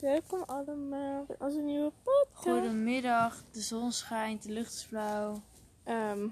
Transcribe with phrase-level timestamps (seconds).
[0.00, 2.48] Welkom allemaal bij onze nieuwe podcast.
[2.48, 5.42] Goedemiddag, de zon schijnt, de lucht is flauw.
[5.84, 6.28] Ehm,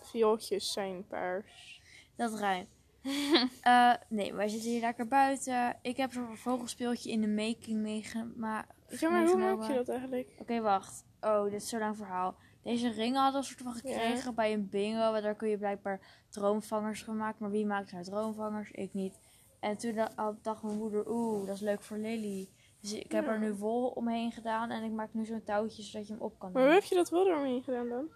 [0.00, 1.80] viooltjes zijn paars.
[2.16, 2.68] Dat rijmt.
[3.60, 5.78] Eh, nee, wij zitten hier lekker buiten.
[5.82, 9.00] Ik heb zo'n vogelspeeltje in de making meegemaakt.
[9.00, 10.28] Ja, maar hoe maak je dat eigenlijk?
[10.38, 11.04] Oké, wacht.
[11.20, 12.36] Oh, dit is zo'n lang verhaal.
[12.62, 15.20] Deze ringen hadden we soort van gekregen bij een bingo.
[15.20, 17.36] Daar kun je blijkbaar droomvangers gaan maken.
[17.40, 18.70] Maar wie maakt nou droomvangers?
[18.70, 19.18] Ik niet.
[19.60, 22.48] En toen da- dacht mijn moeder, oeh, dat is leuk voor Lily.
[22.80, 23.30] Dus ik heb Ja.
[23.30, 24.70] er nu wol omheen gedaan.
[24.70, 26.94] En ik maak nu zo'n touwtje zodat je hem op kan Maar hoe heb je
[26.94, 28.08] dat wel eromheen gedaan dan?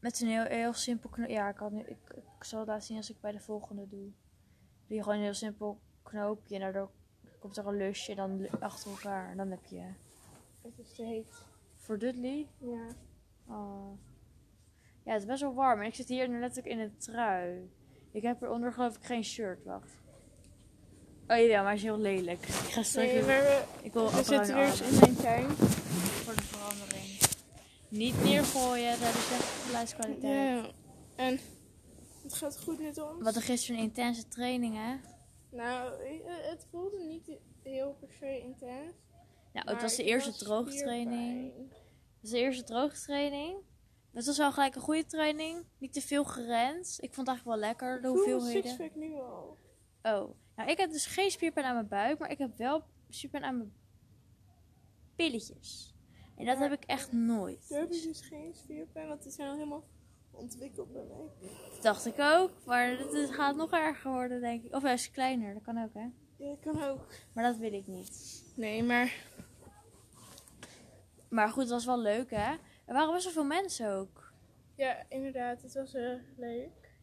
[0.00, 1.32] Met een heel, heel simpel knoopje.
[1.32, 1.98] Ja, ik, had nu, ik,
[2.38, 4.12] ik zal het laten zien als ik bij de volgende doe.
[4.86, 6.54] Doe je gewoon een heel simpel knoopje.
[6.54, 6.90] En daardoor
[7.38, 9.30] komt er een lusje dan achter elkaar.
[9.30, 9.82] En dan heb je...
[10.62, 11.44] Het is te heet.
[11.76, 12.48] Voor Dudley?
[12.58, 12.86] Ja.
[13.48, 13.98] Oh.
[15.04, 15.80] Ja, het is best wel warm.
[15.80, 17.70] En ik zit hier nu letterlijk in een trui.
[18.10, 19.64] Ik heb eronder geloof ik geen shirt.
[19.64, 19.98] Wacht.
[21.30, 22.38] Oh ja, maar hij is heel lelijk.
[22.42, 25.50] Ik ga straks Nee, maar we, Ik wil we zitten weer eens in mijn tuin.
[25.50, 27.18] voor de verandering.
[27.88, 30.64] Niet neergooien, dat is echt geluidskwaliteit.
[30.64, 30.70] Ja.
[31.16, 31.38] En
[32.22, 33.18] het gaat goed met ons.
[33.18, 34.96] We hadden gisteren een intense training, hè?
[35.56, 36.10] Nou, eh,
[36.50, 37.30] het voelde niet
[37.62, 38.92] heel per se intens.
[39.52, 41.52] Nou, het was de ik eerste was droogtraining.
[41.68, 43.56] Dat is de eerste droogtraining.
[44.12, 45.64] Dat was wel gelijk een goede training.
[45.78, 46.96] Niet te veel gerend.
[47.00, 48.70] Ik vond het eigenlijk wel lekker, de Ik voel hoeveelheden.
[48.70, 49.58] sixpack nu al.
[50.02, 53.44] Oh, nou ik heb dus geen spierpijn aan mijn buik, maar ik heb wel spierpijn
[53.44, 53.72] aan mijn
[55.16, 55.94] pilletjes.
[56.36, 57.68] En dat heb ik echt nooit.
[57.68, 59.84] Daar heb ik dus geen spierpijn, want die zijn al helemaal
[60.30, 61.50] ontwikkeld bij mij.
[61.72, 64.74] Dat dacht ik ook, maar het gaat nog erger worden, denk ik.
[64.74, 66.08] Of juist kleiner, dat kan ook, hè?
[66.36, 67.06] Ja, kan ook.
[67.32, 68.44] Maar dat wil ik niet.
[68.56, 69.12] Nee, maar
[71.28, 72.52] Maar goed, het was wel leuk, hè?
[72.84, 74.32] Er waren best wel veel mensen ook.
[74.74, 76.98] ja, inderdaad, het was eh, leuk.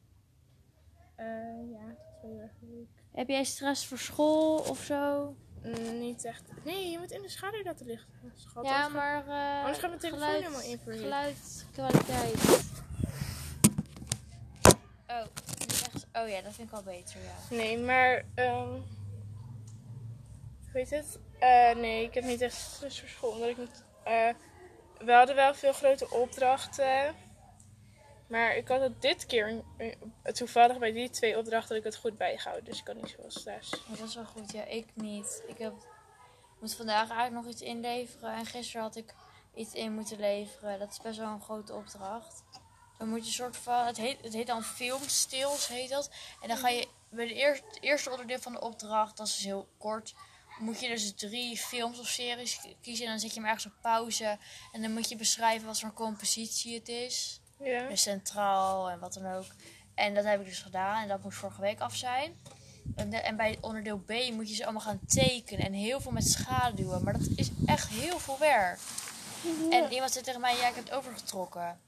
[1.16, 1.26] Eh,
[1.72, 3.04] ja, het was wel heel erg leuk.
[3.18, 5.36] Heb jij stress voor school of zo?
[5.64, 6.44] Mm, niet echt.
[6.64, 8.08] Nee, je moet in de schaduw laten liggen.
[8.36, 11.00] Schat, ja, anders maar eh anders gaat mijn telefoon in voor je.
[11.00, 12.66] geluidskwaliteit.
[15.08, 15.26] Oh,
[15.70, 17.56] echt- oh ja, dat vind ik al beter, ja.
[17.56, 18.24] Nee, maar.
[18.36, 18.70] ehm
[20.72, 21.20] hoe heet het?
[21.40, 23.32] Eh, nee, ik heb niet echt stress voor school.
[23.32, 24.30] Omdat ik niet, eh,
[25.00, 27.16] we hadden wel veel grote opdrachten.
[28.28, 29.96] Maar ik had het dit keer, eh,
[30.34, 32.66] toevallig bij die twee opdrachten, dat ik het goed bijgehouden.
[32.66, 33.70] Dus ik had niet zoveel stress.
[33.70, 34.52] Ja, dat is wel goed.
[34.52, 35.44] Ja, ik niet.
[35.48, 35.74] Ik heb,
[36.60, 38.34] moet vandaag eigenlijk nog iets inleveren.
[38.34, 39.14] En gisteren had ik
[39.56, 40.80] iets in moeten leveren.
[40.80, 42.44] Dat is best wel een grote opdracht.
[42.98, 46.10] Dan moet je soort van, het heet, het heet dan filmstils heet dat.
[46.42, 49.68] En dan ga je bij de het eerste onderdeel van de opdracht, dat is heel
[49.78, 50.14] kort.
[50.60, 53.06] Moet je dus drie films of series kiezen.
[53.06, 54.38] En dan zet je hem ergens op pauze.
[54.72, 57.42] En dan moet je beschrijven wat voor compositie het is.
[57.60, 57.88] Ja.
[57.88, 59.46] Dus centraal en wat dan ook.
[59.96, 61.02] En dat heb ik dus gedaan.
[61.02, 62.42] En dat moest vorige week af zijn.
[62.96, 65.66] En, de- en bij onderdeel B moet je ze allemaal gaan tekenen.
[65.66, 67.04] En heel veel met schaduwen.
[67.04, 68.80] Maar dat is echt heel veel werk.
[69.70, 71.80] En iemand zei tegen mij, ja, ik heb het overgetrokken.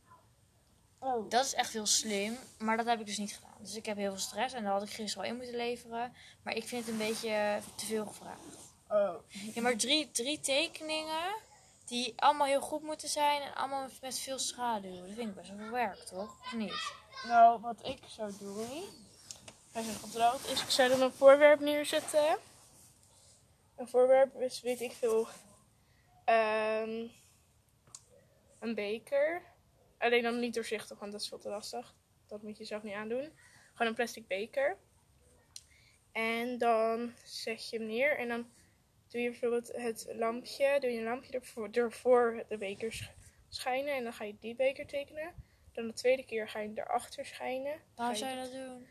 [1.00, 1.30] Oh.
[1.30, 2.38] Dat is echt heel slim.
[2.58, 3.54] Maar dat heb ik dus niet gedaan.
[3.60, 4.54] Dus ik heb heel veel stress.
[4.54, 6.14] En dat had ik gisteren al in moeten leveren.
[6.44, 8.40] Maar ik vind het een beetje te veel gevraagd.
[8.90, 9.14] Oh.
[9.54, 11.36] Ja, maar drie, drie tekeningen
[11.90, 13.42] die allemaal heel goed moeten zijn.
[13.42, 14.96] En allemaal met, veel schaduw.
[14.96, 16.40] Dat vind ik best wel werk, toch?
[16.40, 16.94] Of niet?
[17.28, 18.84] Nou, wat ik zou doen.
[19.72, 20.48] Hij is opdracht.
[20.48, 22.38] Is ik zou dan een voorwerp neerzetten.
[23.76, 25.28] Een voorwerp is, weet ik veel.
[26.26, 27.08] ehm,
[28.60, 29.42] een beker.
[29.98, 31.94] Alleen dan niet doorzichtig, want dat is veel te lastig.
[32.28, 33.32] Dat moet je zelf niet aandoen.
[33.72, 34.78] Gewoon een plastic beker.
[36.12, 38.18] En dan zet je hem neer.
[38.18, 38.50] En dan
[39.10, 40.78] doe je bijvoorbeeld het lampje.
[40.80, 43.10] Doe je een lampje ervoor, ervoor de beker sch-
[43.50, 43.94] schijnen.
[43.96, 45.34] En dan ga je die beker tekenen.
[45.72, 47.80] Dan de tweede keer ga je erachter schijnen.
[47.96, 48.88] Waarom Ga zou je dat doen?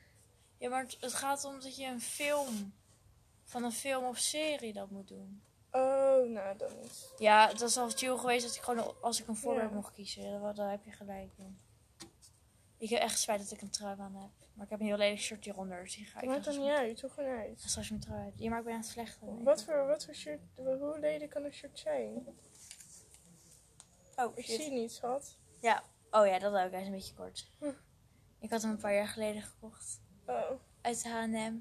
[0.58, 2.74] Ja, maar het, gaat om dat je een film
[3.44, 5.42] van een film of serie dat moet doen.
[5.70, 7.12] Oh, nou dan niet.
[7.18, 9.74] Ja, het was al chill geweest dat ik gewoon als ik een voorwerp Ja.
[9.74, 10.40] mocht kiezen.
[10.40, 11.58] Daar, daar heb je gelijk in.
[12.78, 14.37] Ik heb echt spijt dat ik een trui aan heb.
[14.58, 15.82] Maar ik heb een heel lelijk shirt hieronder.
[15.82, 17.60] Dus die ga ik maakt er straks- niet uit, toch gewoon uit.
[17.62, 18.34] ga straks mijn trui uit.
[18.36, 19.42] Ja, maar ik ben aan het vlechten.
[19.44, 22.26] Wat voor, wat voor shirt, hoe lelijk kan een shirt zijn?
[24.16, 24.60] Oh, Ik shit.
[24.60, 25.38] zie niet, schat.
[25.60, 25.82] Ja.
[26.10, 26.70] Oh ja, dat ook.
[26.70, 27.50] Hij is een beetje kort.
[27.58, 27.70] Hm.
[28.38, 30.00] Ik had hem een paar jaar geleden gekocht.
[30.26, 30.50] Oh.
[30.80, 31.54] Uit H&M.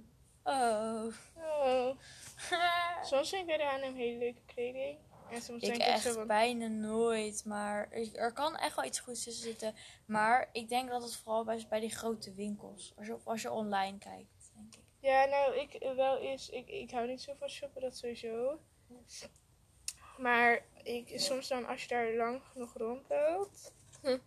[0.43, 1.13] Oh.
[1.35, 1.97] Oh.
[3.09, 4.97] Soms vind ik bij de H&M hele leuke kleding.
[5.31, 6.27] En soms Ik denk ik zo echt van...
[6.27, 9.75] bijna nooit, maar er kan echt wel iets goeds tussen zitten.
[10.05, 13.51] Maar ik denk dat het vooral bij, bij die grote winkels, als je, als je
[13.51, 14.81] online kijkt, denk ik.
[14.99, 16.49] Ja, nou, ik eh, wel eens...
[16.49, 18.59] Ik, ik hou niet zo van shoppen, dat sowieso.
[20.17, 23.73] Maar ik, soms dan, als je daar lang genoeg rondloopt...
[24.01, 24.17] hm,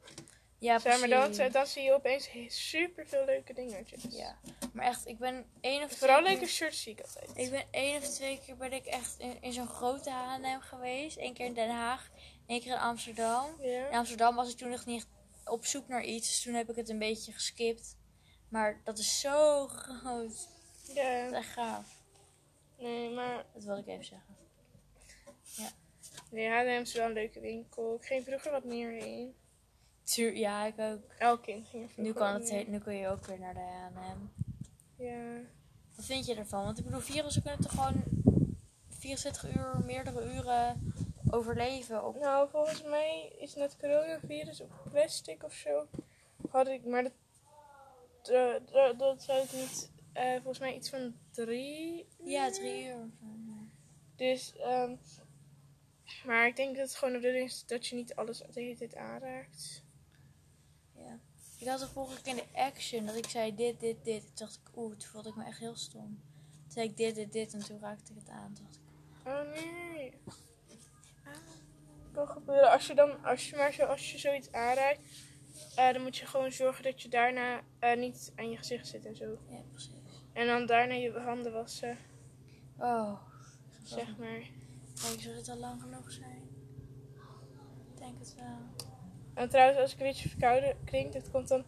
[0.61, 1.53] Ja, Zeg maar, precies.
[1.53, 4.03] dan, zie je opeens super veel leuke dingetjes.
[4.11, 4.39] Ja,
[4.73, 7.31] maar echt, ik ben één of twee Vooral leuke shirts zie ik altijd.
[7.35, 11.17] Ik ben één of twee keer ben ik echt in, in zo'n grote H&M geweest.
[11.19, 12.11] Eén keer in Den Haag,
[12.47, 13.61] één keer in Amsterdam.
[13.61, 13.89] In Ja.
[13.89, 15.07] Amsterdam was ik toen nog niet
[15.45, 17.97] op zoek naar iets, dus toen heb ik het een beetje geskipt.
[18.49, 20.49] Maar dat is zo groot.
[20.87, 21.31] Dat is ja.
[21.33, 21.87] echt gaaf.
[22.79, 24.37] Nee, maar Dat wil ik even zeggen.
[26.31, 27.95] nee, H&M is wel een leuke winkel.
[27.95, 29.35] Ik ging vroeger wat meer heen.
[30.11, 31.03] Tuur, ja, ik ook.
[31.19, 33.61] Elk kind ging er vroeger Nu, kan het, nu kun je ook weer naar de
[33.61, 34.29] H&M.
[35.03, 35.41] Ja.
[35.97, 36.65] Wat vind je ervan?
[36.65, 38.03] Want ik bedoel, virussen kunnen toch gewoon
[38.89, 40.95] 24 uur, meerdere uren
[41.31, 42.17] overleven op...
[42.19, 45.87] Nou, volgens mij is net coronavirus op plastic of zo.
[46.51, 47.13] Had ik, maar dat,
[48.23, 49.91] eh, dat, dat zou ik niet.
[50.13, 52.07] eh, volgens mij iets van drie.
[52.25, 52.53] Ja, uur.
[52.53, 53.09] drie uur.
[53.21, 53.69] ja.
[54.17, 54.97] Dus, ehm,
[56.25, 58.77] maar ik denk dat het gewoon de bedoeling is dat je niet alles de hele
[58.77, 59.89] tijd aanraakt.
[61.61, 64.21] Ik had de vorige keer in de action dat ik zei dit, dit, dit.
[64.23, 66.21] Toen dacht ik, oeh, toen voelde ik me echt heel stom.
[66.63, 68.53] Toen zei ik dit, dit, dit en toen raakte ik het aan.
[68.55, 68.83] Toen dacht ik,
[69.27, 70.13] Oh nee.
[72.13, 72.71] Kan gebeuren.
[72.71, 75.01] Als je dan, als je maar zo, als je zoiets aanraakt,
[75.77, 79.05] eh, dan moet je gewoon zorgen dat je daarna eh, niet aan je gezicht zit
[79.07, 79.39] en zo.
[79.49, 79.93] ja, precies.
[80.33, 81.99] En dan daarna je handen wassen,
[82.79, 83.21] Oh,
[83.83, 84.51] zeg maar.
[85.03, 86.49] kijk, zou dit al lang genoeg zijn?
[87.93, 88.80] Ik denk het wel.
[89.41, 91.65] En trouwens, als ik een beetje verkouden klink, dat komt dan...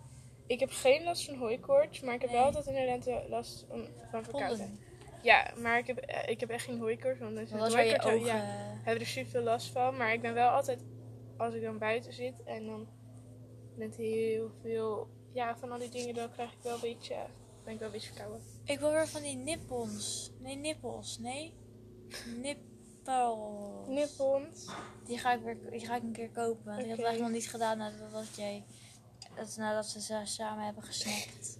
[0.47, 3.67] Ik heb geen last van hooikoorts, maar ik heb wel altijd in de lente last
[4.11, 4.81] van, verkouden.
[5.23, 8.25] Ja, maar ik heb, eh, ik heb echt geen hooikoorts, want dan is het ogen...
[8.25, 8.41] ja,
[8.83, 9.97] hebben er super veel last van.
[9.97, 10.85] Maar ik ben wel altijd,
[11.37, 12.89] als ik dan buiten zit en dan
[13.77, 17.17] met heel veel, ja, van al die dingen, dan krijg ik wel een beetje,
[17.65, 18.43] ben ik wel een beetje verkouden.
[18.65, 20.33] Ik wil weer van die nippons.
[20.39, 21.19] Nee, nippels.
[21.19, 21.55] Nee?
[23.05, 23.89] Nippels.
[23.89, 24.67] Nippons.
[25.05, 26.73] Die ga ik, weer, die ga ik een keer kopen.
[26.73, 27.09] Ik had het Oké.
[27.09, 28.65] echt nog niet gedaan nadat, jij,
[29.37, 31.59] dat, nadat ze ze samen hebben gesnackt.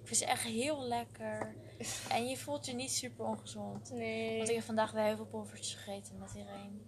[0.00, 1.54] Ik vind ze echt heel lekker.
[2.08, 3.90] En je voelt je niet super ongezond.
[3.90, 4.36] Nee.
[4.36, 6.82] Want ik heb vandaag weer heel veel poffertjes gegeten met iedereen.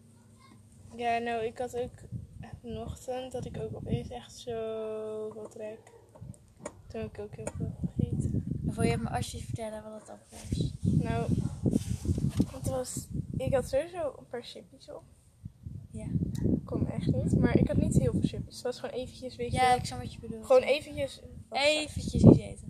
[0.96, 1.92] Ja, nou, ik had ook
[2.60, 5.80] vanochtend dat ik ook opeens echt zo veel trek.
[6.88, 7.89] Toen heb ik ook heel veel.
[8.70, 10.72] En wil je me alsjeblieft vertellen wat het op was?
[10.80, 11.32] Nou,
[12.52, 13.06] het was.
[13.36, 15.02] Ik had sowieso een paar chippies op.
[15.90, 16.06] Ja.
[16.64, 17.38] Kon echt niet.
[17.38, 18.54] Maar ik had niet heel veel chippies.
[18.54, 19.56] Het was gewoon eventjes, weet je.
[19.56, 20.46] Ja, ik snap wat je bedoelt.
[20.46, 21.20] Gewoon eventjes.
[21.50, 22.68] Eventjes iets eten.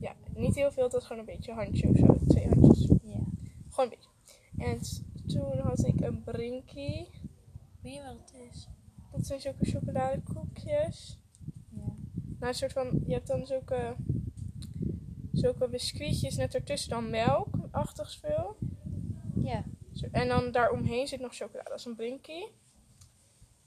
[0.00, 0.82] Ja, niet heel veel.
[0.82, 2.18] Het was gewoon een beetje een handje of zo.
[2.28, 2.88] Twee handjes.
[3.02, 3.20] Ja.
[3.68, 4.10] Gewoon een beetje.
[4.56, 4.80] En
[5.26, 7.08] toen had ik een brinkie.
[7.80, 8.68] Weet je wat het is?
[9.12, 11.18] Dat zijn zulke chocoladekoekjes.
[11.68, 11.94] Ja.
[12.38, 13.02] Nou, een soort van.
[13.06, 13.94] Je hebt dan zulke.
[15.40, 18.56] Zulke biscuitjes net ertussen dan melkachtig veel.
[19.42, 19.64] Ja.
[19.94, 21.68] Zo, En dan daaromheen zit nog chocolade.
[21.68, 22.52] Dat is een brinkie.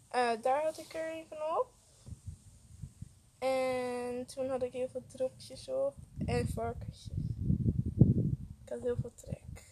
[0.09, 1.73] Eh, daar had ik er een van op.
[3.39, 5.95] En toen had ik heel veel dropjes op.
[6.25, 7.17] En varkensjes.
[8.63, 9.65] Ik had heel veel trek.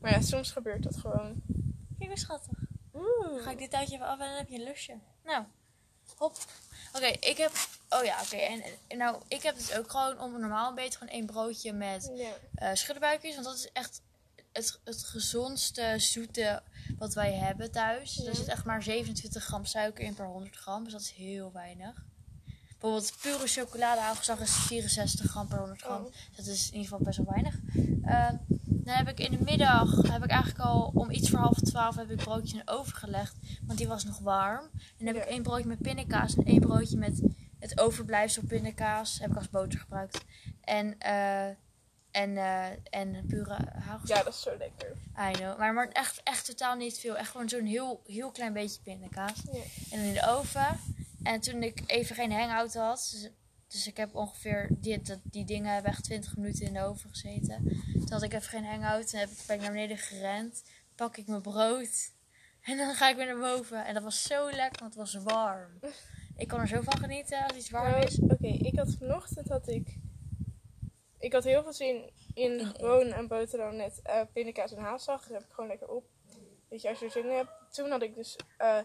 [0.00, 1.42] Maar ja, soms gebeurt dat gewoon.
[1.98, 2.58] Kijk, wat schattig.
[2.92, 3.42] Dan Oeh.
[3.42, 4.98] ga ik dit touwtje even af en dan heb je een lusje.
[5.24, 5.44] Nou,
[6.22, 6.36] hop.
[6.92, 7.52] Oké, ik heb...
[7.88, 8.36] Oh ja, oké.
[8.36, 11.72] En, en nou, ik heb dus ook gewoon om normaal een beetje gewoon één broodje
[11.72, 12.30] met Ja.
[12.54, 13.34] eh schuddenbuikjes.
[13.34, 14.00] Want dat is echt
[14.52, 16.62] het, het gezondste zoete
[16.98, 18.14] wat wij hebben thuis.
[18.14, 18.24] Ja.
[18.28, 20.84] Er zit echt maar 27 gram suiker in per 100 gram.
[20.84, 22.04] Dus dat is heel weinig.
[22.78, 26.04] Bijvoorbeeld pure chocoladehagelslag is 64 gram per 100 gram.
[26.04, 26.12] Oh.
[26.36, 27.54] Dat is in ieder geval best wel weinig.
[28.04, 28.30] Eh,
[28.84, 31.96] dan heb ik in de middag, heb ik eigenlijk al om iets voor half twaalf
[31.96, 33.36] heb ik broodje in de oven gelegd.
[33.66, 34.70] Want die was nog warm.
[34.72, 37.22] En dan heb ik één broodje met pindakaas en één broodje met
[37.58, 39.18] het overblijfsel pindakaas.
[39.18, 40.24] Heb ik als boter gebruikt.
[40.60, 41.46] En, eh,
[42.10, 44.18] en, eh, en pure hagelslag.
[44.18, 44.96] ja, dat is zo lekker.
[45.30, 45.58] I know.
[45.58, 47.16] Maar, maar echt, echt totaal niet veel.
[47.16, 49.42] Echt gewoon zo'n heel, heel klein beetje pindakaas.
[49.52, 49.60] Ja.
[49.90, 50.80] En dan in de oven.
[51.22, 53.08] En toen ik even geen hangout had.
[53.12, 53.30] Dus,
[53.72, 57.10] dus ik heb ongeveer die, dat- die dingen hebben echt 20 minuten in de oven
[57.10, 57.82] gezeten.
[57.92, 59.10] Toen had ik even geen hangout.
[59.10, 60.62] Toen heb ik, ben ik naar beneden gerend.
[60.94, 62.12] Pak ik mijn brood.
[62.62, 63.84] En dan ga ik weer naar boven.
[63.86, 65.80] En dat was zo lekker, want het was warm.
[66.36, 68.18] Ik kan er zo van genieten als iets warm Nou, is.
[68.20, 69.98] Oké, ik had vanochtend had ik.
[71.18, 75.22] Ik had heel veel zin in In gewoon een boterham met eh pindakaas en hagelslag.
[75.26, 76.04] Dus heb ik gewoon lekker op.
[76.68, 77.50] Weet je, als je er zin in hebt.
[77.70, 78.78] Toen had ik dus eh,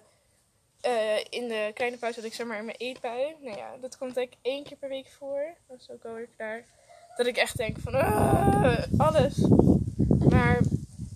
[0.81, 3.36] eh, in de kleine pauze had ik zeg maar mijn eetbui.
[3.39, 5.55] Nou ja, dat komt eigenlijk één keer per week voor.
[5.67, 6.65] Dat is ook alweer klaar.
[7.15, 9.48] Dat ik echt denk van "Ah, alles.
[10.29, 10.60] Maar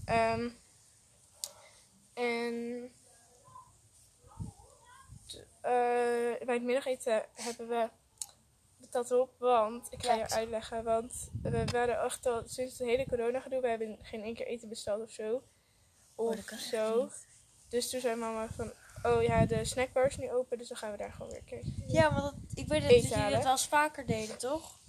[0.06, 0.50] ehm
[2.14, 2.92] en
[5.62, 7.90] eh, bij het middageten hebben we
[8.90, 13.06] dat op, want ik ga je uitleggen, want we waren echt al sinds het hele
[13.10, 15.44] corona gedoe, we hebben geen één keer eten besteld of zo.
[16.16, 17.10] Oh, Of zo.
[17.70, 20.92] Dus toen zei mama van, oh ja, de snackbar is nu open, dus dan gaan
[20.92, 21.74] we daar gewoon weer kijken.
[21.88, 24.80] Ja, want dat, ik weet dat, jullie dat wel eens vaker deden, toch?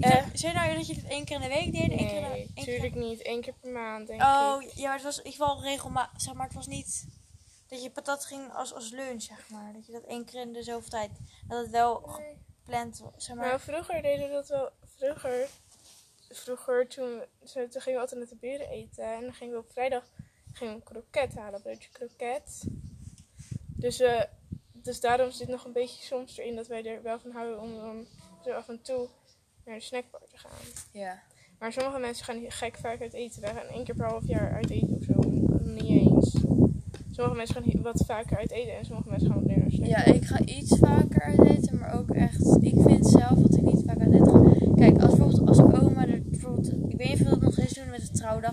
[0.00, 1.90] Eh, Uh, Zei nou dat je het één keer in de week deed?
[1.90, 3.26] één keer in de, nee, één keer- natuurlijk niet.
[3.26, 4.70] Eén keer per maand, denk Oh, ik.
[4.72, 6.20] ja, maar het was ik wel regelmatig.
[6.20, 7.06] Zeg maar, het was niet
[7.68, 9.72] dat je patat ging als, als lunch, zeg maar.
[9.72, 11.10] Dat je dat één keer in de zoveel tijd.
[11.48, 12.36] Dat het wel Nee.
[12.64, 13.60] gepland was, zeg Nou, maar.
[13.60, 14.70] vroeger deden we dat wel.
[14.96, 15.48] Vroeger,
[16.30, 17.22] vroeger toen,
[17.52, 19.04] toen toen gingen we altijd met de buren eten.
[19.04, 20.04] En dan gingen we op vrijdag
[20.52, 22.64] gingen we een kroket halen, een broodje kroket.
[23.86, 24.22] Dus, eh,
[24.72, 27.74] dus daarom zit nog een beetje soms erin dat wij er wel van houden om
[27.74, 28.06] dan
[28.44, 29.08] zo af en toe
[29.64, 30.50] naar de snackbar te gaan.
[30.92, 31.22] Ja.
[31.58, 33.40] Maar sommige mensen gaan gek vaak uit eten.
[33.40, 35.30] Wij gaan één keer per half jaar uit eten of zo.
[35.60, 36.30] Niet eens.
[37.10, 39.74] Sommige mensen gaan wat vaker uit eten en sommige mensen gaan wat meer naar de
[39.74, 40.06] snackbar.
[40.06, 42.56] Ja, ik ga iets vaker uit eten, maar ook echt.
[42.60, 44.74] Ik vind zelf dat ik niet vaak uit eten ga.
[44.74, 46.72] Kijk, als bijvoorbeeld als oma er bijvoorbeeld.
[46.72, 47.74] Ik weet niet of we dat nog steeds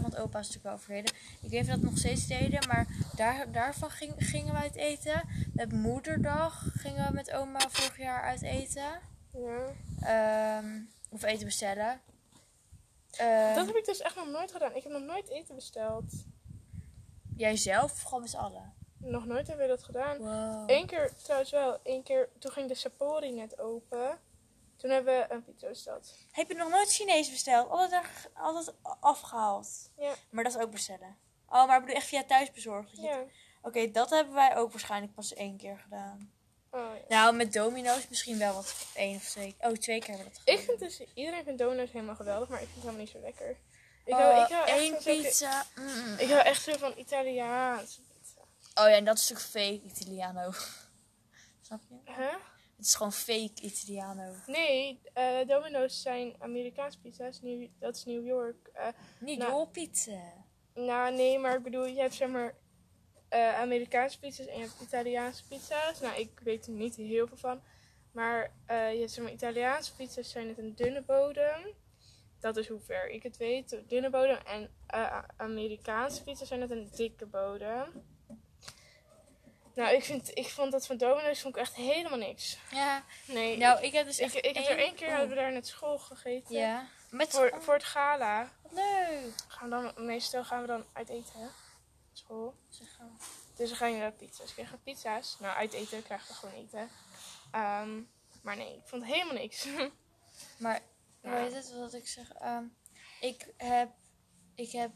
[0.01, 1.13] want opa is natuurlijk wel overleden.
[1.41, 5.21] Ik weet dat nog steeds deden, maar daar, daarvan ging, gingen we uit eten.
[5.53, 9.00] Met moederdag gingen we met oma vorig jaar uit eten.
[9.33, 9.65] Ja.
[10.01, 12.01] Ehm, of eten bestellen.
[13.12, 14.75] Ehm, Dat heb ik dus echt nog nooit gedaan.
[14.75, 16.03] Ik heb nog nooit eten besteld.
[17.38, 18.73] Jij zelf of gewoon met z'n allen?
[18.97, 20.17] Nog nooit hebben we dat gedaan.
[20.17, 20.69] Wow.
[20.69, 21.79] Eén keer trouwens wel.
[21.83, 24.17] Eén keer, toen ging de Sapori net open.
[24.83, 26.13] Toen hebben we een pizza besteld.
[26.31, 27.69] Heb je nog nooit Chinees besteld?
[27.69, 29.89] Altijd, altijd afgehaald.
[29.97, 30.13] Ja.
[30.29, 31.17] Maar dat is ook bestellen.
[31.49, 32.91] Oh, maar ik bedoel echt via thuisbezorgd.
[32.95, 33.23] je- Ja.
[33.61, 36.31] Oké, dat hebben wij ook waarschijnlijk pas één keer gedaan.
[36.71, 37.15] Oh, ja.
[37.15, 39.55] Nou, met Domino's misschien wel wat één of twee.
[39.59, 40.77] Oh, twee keer hebben we dat Ik gedaan.
[40.77, 43.57] vind dus, iedereen vindt donuts helemaal geweldig, maar ik vind het helemaal niet zo lekker.
[44.05, 45.65] Ik Oh, hou, ik hou echt één pizza.
[45.75, 46.15] Mm.
[46.17, 48.39] Ik hou echt zo van Italiaanse pizza.
[48.75, 49.49] Oh ja, en dat is natuurlijk
[49.81, 50.51] fake Italiano.
[51.65, 52.11] Snap je?
[52.11, 52.35] Huh?
[52.83, 54.33] Het is gewoon fake Italiano.
[54.45, 57.41] Nee, eh, Domino's zijn Amerikaanse pizza's.
[57.41, 58.67] New, dat is New York.
[58.73, 58.87] Eh,
[59.19, 59.51] Niet Nou.
[59.51, 60.21] door pizza.
[60.73, 62.55] nou, nee, maar ik bedoel, je hebt zeg maar
[63.29, 65.99] eh, Amerikaanse pizza's en je hebt Italiaanse pizza's.
[65.99, 67.61] Nou, ik weet er niet heel veel van.
[68.11, 71.73] Maar je hebt zeg maar Italiaanse pizza's zijn het een dunne bodem.
[72.39, 73.81] Dat is hoe ver ik het weet.
[73.87, 74.37] Dunne bodem.
[74.45, 74.69] En
[75.37, 78.03] Amerikaanse pizza's zijn het een dikke bodem.
[79.75, 82.58] Nou, ik, vind, ik vond dat van Domino's vond ik echt helemaal niks.
[82.72, 85.13] Ja, Nee, nou, ik heb dus ik, echt ik, ik heb er één keer oh.
[85.13, 86.56] hebben we daar net school gegeten.
[86.56, 86.88] Ja.
[87.10, 88.51] Met Voor, voor het gala.
[88.70, 89.34] leuk.
[89.48, 91.48] Gaan we dan, meestal gaan we dan uit eten, hè?
[92.13, 92.56] School.
[93.56, 94.50] Dus dan ga je naar pizza's.
[94.50, 95.38] Ik kreeg pizza's.
[95.39, 96.89] Nou, uit eten krijg je gewoon eten.
[97.51, 98.01] Ehm,
[98.42, 99.68] maar nee, ik vond helemaal niks.
[100.58, 100.82] Maar
[101.22, 102.32] heet het wat ik zeg?
[102.34, 102.63] Ehm,
[103.20, 103.89] ik, heb,
[104.56, 104.92] ik heb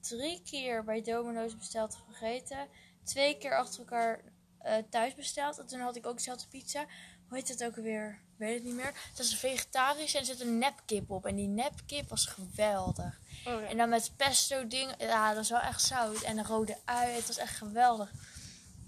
[0.00, 2.68] drie keer bij Domino's besteld en gegeten.
[3.04, 4.20] Twee keer achter elkaar
[4.58, 5.58] eh, thuis besteld.
[5.58, 6.86] En toen had ik ook dezelfde pizza.
[7.28, 8.10] Hoe heet het ook alweer?
[8.32, 8.92] Ik weet het niet meer.
[9.08, 11.26] Het was een vegetarische en er zit een nepkip op.
[11.26, 13.20] En die nepkip was geweldig.
[13.46, 13.66] Oh ja.
[13.66, 14.94] En dan met pesto ding.
[14.98, 16.22] Ja, dat was wel echt zout.
[16.22, 17.10] En een rode ui.
[17.10, 18.12] Het was echt geweldig.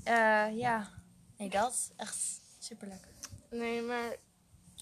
[0.04, 0.90] Eh, ja.
[1.36, 1.92] Nee, dat.
[1.96, 2.16] Echt
[2.58, 3.10] super lekker.
[3.50, 4.16] Nee, maar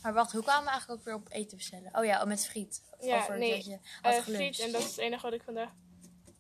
[0.02, 1.96] Maar wacht, hoe kwamen we eigenlijk ook weer op eten bestellen?
[1.98, 2.82] Oh ja, oh, met friet.
[3.00, 4.58] Ja, Over nee, dat je had eh, friet.
[4.58, 5.70] En dat is het enige wat ik vandaag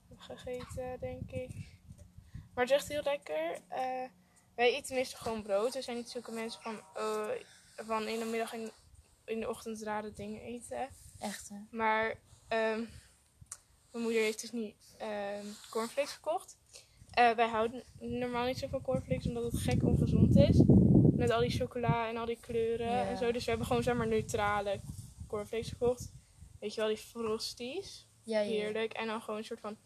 [0.08, 1.71] heb gegeten, denk ik.
[2.54, 3.58] Maar het is echt heel lekker.
[3.68, 4.08] Eh,
[4.54, 5.74] wij eten meestal gewoon brood.
[5.74, 7.28] Er zijn niet zulke mensen van, oh,
[7.76, 8.70] van in de middag en
[9.24, 10.88] in de ochtend rare dingen eten.
[11.20, 11.56] Echt, hè?
[11.70, 12.18] Maar
[12.48, 12.84] ehm,
[13.90, 16.56] mijn moeder heeft dus nu ehm, cornflakes gekocht.
[17.10, 20.62] Eh, wij houden normaal niet zo van cornflakes omdat het gek ongezond is.
[21.16, 23.32] Met al die chocola en al die kleuren en zo.
[23.32, 24.80] Dus we hebben gewoon zeg maar neutrale
[25.26, 26.12] cornflakes gekocht.
[26.60, 28.08] Weet je wel, die frosties.
[28.22, 28.48] Ja, ja.
[28.48, 28.92] Heerlijk.
[28.92, 29.76] En dan gewoon een soort van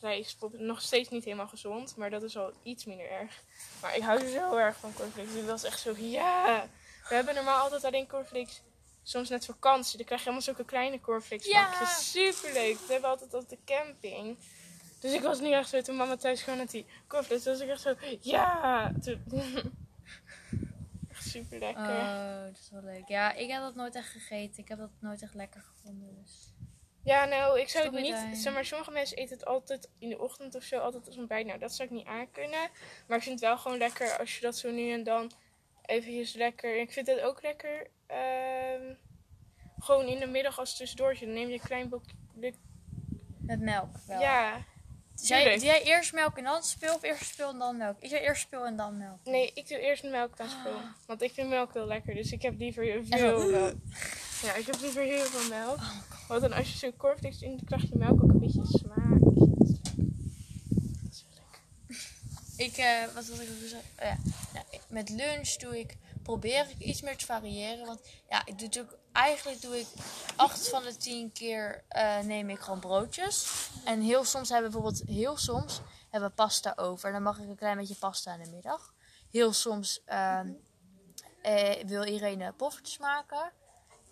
[0.00, 0.58] rijstpop.
[0.58, 3.42] Nog steeds niet helemaal gezond, maar dat is al iets minder erg.
[3.82, 5.34] Maar ik hou zo erg van cornflakes.
[5.34, 6.68] Dat was echt zo, ja.
[7.08, 8.62] We hebben normaal altijd alleen cornflakes.
[9.02, 9.96] Soms net vakantie.
[9.96, 11.84] Dan krijg je allemaal zulke kleine cornflakes Ja.
[11.84, 12.78] Superleuk.
[12.78, 14.38] Dat hebben we altijd op de camping.
[15.00, 17.68] Dus ik was nu echt zo, toen mama thuis kwam met die cornflakes, was ik
[17.68, 18.92] echt zo, ja.
[21.10, 21.98] Echt super lekker.
[21.98, 23.08] Oh, dat is wel leuk.
[23.08, 24.62] Ja, ik heb dat nooit echt gegeten.
[24.62, 26.16] Ik heb dat nooit echt lekker gevonden.
[26.22, 26.52] Dus.
[27.08, 28.16] Ja, nou, ik zou het niet.
[28.32, 31.46] Zeg maar, sommige mensen eten het altijd in de ochtend of zo, altijd als ontbijt.
[31.46, 32.70] Nou, dat zou ik niet aankunnen.
[33.06, 35.30] Maar ik vind het wel gewoon lekker als je dat zo nu en dan
[35.84, 36.74] eventjes lekker.
[36.74, 37.86] En ik vind het ook lekker.
[38.06, 38.94] ehm,
[39.78, 41.24] gewoon in de middag als tussendoortje.
[41.24, 42.16] Dan neem je een klein bokje.
[43.38, 44.20] Met melk wel.
[44.20, 44.64] Ja.
[45.14, 45.60] Zij, tuurlijk.
[45.60, 47.96] doe jij eerst melk en dan speel of eerst speel en dan melk?
[48.00, 49.18] Ik zou eerst speel en dan melk.
[49.24, 50.74] Nee, ik doe eerst melk dan spul.
[50.74, 50.84] Ah.
[51.06, 52.14] Want ik vind melk heel lekker.
[52.14, 53.72] Dus ik heb liever veel.
[54.42, 55.78] Ja, ik heb liever heel veel melk.
[56.28, 59.20] Want dan als je zo'n cornflakes in, dan krijg je melk ook een beetje smaak.
[59.20, 59.32] Dat
[61.10, 61.60] is wel lekker.
[62.56, 63.90] Ik, eh, wat wil ik ook zeggen?
[63.98, 64.16] Oh, ja.
[64.52, 67.86] Nou, met lunch doe ik, probeer ik iets meer te variëren.
[67.86, 69.86] Want ja, ik doe natuurlijk eigenlijk doe ik
[70.36, 73.68] acht van de tien keer eh, neem ik gewoon broodjes.
[73.84, 75.80] En heel soms hebben we bijvoorbeeld, heel soms
[76.10, 77.12] hebben we pasta over.
[77.12, 78.94] Dan mag ik een klein beetje pasta in de middag.
[79.30, 80.52] Heel soms ehm,
[81.42, 83.52] eh, wil Irene poffertjes maken.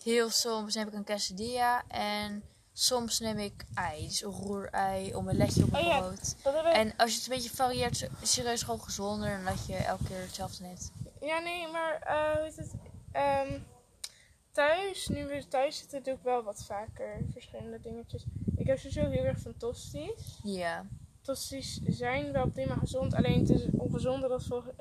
[0.06, 1.82] Heel soms neem ik een quesadilla.
[1.88, 5.98] En soms neem ik ei, dus een roerei, omeletje op een Oh ja.
[5.98, 6.36] brood.
[6.72, 9.74] En als je het een beetje varieert, is het serieus gewoon gezonder dan dat je
[9.76, 10.92] elke keer hetzelfde neemt.
[11.20, 12.72] Ja, nee, maar eh, hoe heet het?
[13.12, 13.58] Ehm,
[14.52, 18.24] thuis, nu we thuis zitten, doe ik wel wat vaker verschillende dingetjes.
[18.56, 20.38] Ik heb sowieso heel erg van tosties.
[20.42, 20.86] Ja.
[21.22, 24.30] Tosties zijn wel prima gezond, alleen het is ongezonder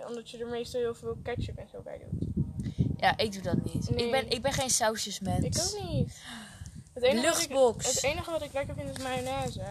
[0.08, 2.35] omdat je er meestal heel veel ketchup en zo bij doet.
[3.06, 3.90] Ja, ik doe dat niet.
[3.90, 4.06] Nee.
[4.06, 5.46] Ik, ben, ik ben geen sausjesmens.
[5.46, 6.16] Ik ook niet.
[6.94, 7.94] Het enige, wat ik, Luchtbox.
[7.94, 9.64] het enige wat ik lekker vind is mayonaise.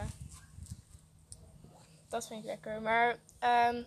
[2.09, 2.81] Dat vind ik lekker.
[2.83, 3.87] Maar ehm, we-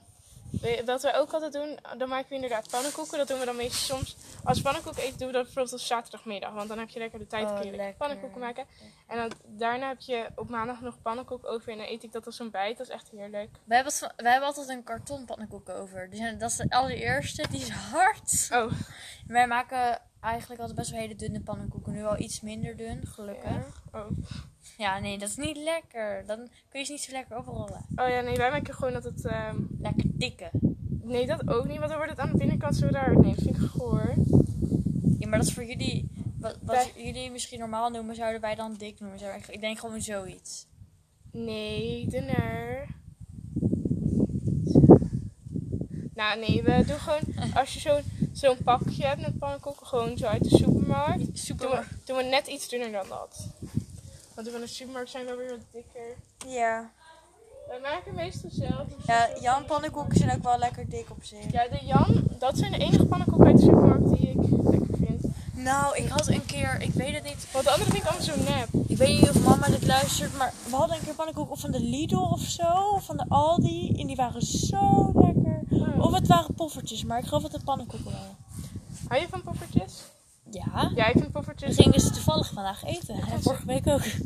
[0.85, 3.17] wat we ook altijd doen, dan maken we inderdaad pannenkoeken.
[3.17, 4.15] Dat doen we dan meestal soms.
[4.43, 6.53] Als we pannenkoeken eten, doen we dat bijvoorbeeld op zaterdagmiddag.
[6.53, 8.65] Want dan heb je lekker de tijd Oh, kun je pannenkoeken maken.
[9.07, 11.71] En dan, daarna heb je op maandag nog pannenkoek over.
[11.71, 12.77] En dan eet ik dat als een bijt.
[12.77, 13.49] Dat is echt heerlijk.
[13.63, 16.09] We hebben, we hebben altijd een karton pannenkoeken over.
[16.11, 17.45] Zijn, dat is de allereerste.
[17.49, 18.49] Die is hard.
[18.53, 18.71] Oh,
[19.27, 21.93] Wij maken eigenlijk altijd best wel hele dunne pannenkoeken.
[21.93, 23.83] Nu al iets minder dun, gelukkig.
[23.91, 23.99] ja.
[23.99, 24.11] Oh.
[24.77, 26.23] Ja, nee, dat is niet lekker.
[26.25, 27.85] Dan kun je ze niet zo lekker overrollen.
[27.95, 29.25] oh ja, nee, wij maken gewoon dat het...
[29.25, 30.49] ehm, Lekker dikke.
[31.03, 31.77] nee, dat ook niet.
[31.77, 33.17] Want dan wordt het aan de binnenkant zo raar.
[33.19, 34.13] Nee, dat vind ik goor.
[35.19, 36.09] Ja, maar dat is voor jullie...
[36.61, 39.19] Wat, jullie misschien normaal noemen, zouden wij dan dik noemen.
[39.19, 40.67] Zo, ik- Ik denk gewoon zoiets.
[41.31, 42.87] Nee, dunner.
[46.13, 47.21] Nou, nee, we doen gewoon...
[47.59, 48.01] Als je zo'n
[48.37, 51.17] zo'n pakje hebt met pannenkoeken, gewoon zo uit de supermarkt.
[51.17, 51.87] Doen we, Super.
[52.05, 53.47] doen we net iets dunner dan dat.
[54.35, 56.15] Want van de supermarkt zijn wel weer wat dikker.
[56.47, 56.91] Ja.
[57.67, 58.87] Wij maken meestal zelf.
[59.05, 61.51] Ja, Jan pannenkoeken zijn ook wel lekker dik op zich.
[61.51, 64.35] Ja, de Jan, dat zijn de enige pannenkoeken uit de supermarkt die ik
[64.69, 65.21] lekker vind.
[65.53, 67.47] Nou, ik had een keer, ik weet het niet.
[67.51, 68.67] Want de andere vind ik allemaal zo nep.
[68.87, 71.71] Ik weet niet of mama dit luistert, maar we hadden een keer pannenkoeken of van
[71.71, 72.91] de Lidl of zo.
[72.93, 73.93] Of van de Aldi.
[73.99, 75.36] En die waren zo lekker.
[75.79, 76.05] Oh.
[76.05, 78.35] Of het waren poffertjes, maar ik geloof dat het pannenkoeken waren.
[79.07, 80.03] Hou je van poffertjes?
[80.51, 80.91] Ja.
[80.95, 81.75] Ja, ik vind We poffertjes...
[81.75, 83.15] gingen ze toevallig vandaag eten.
[83.15, 84.03] En vorige week ook.
[84.03, 84.21] Ik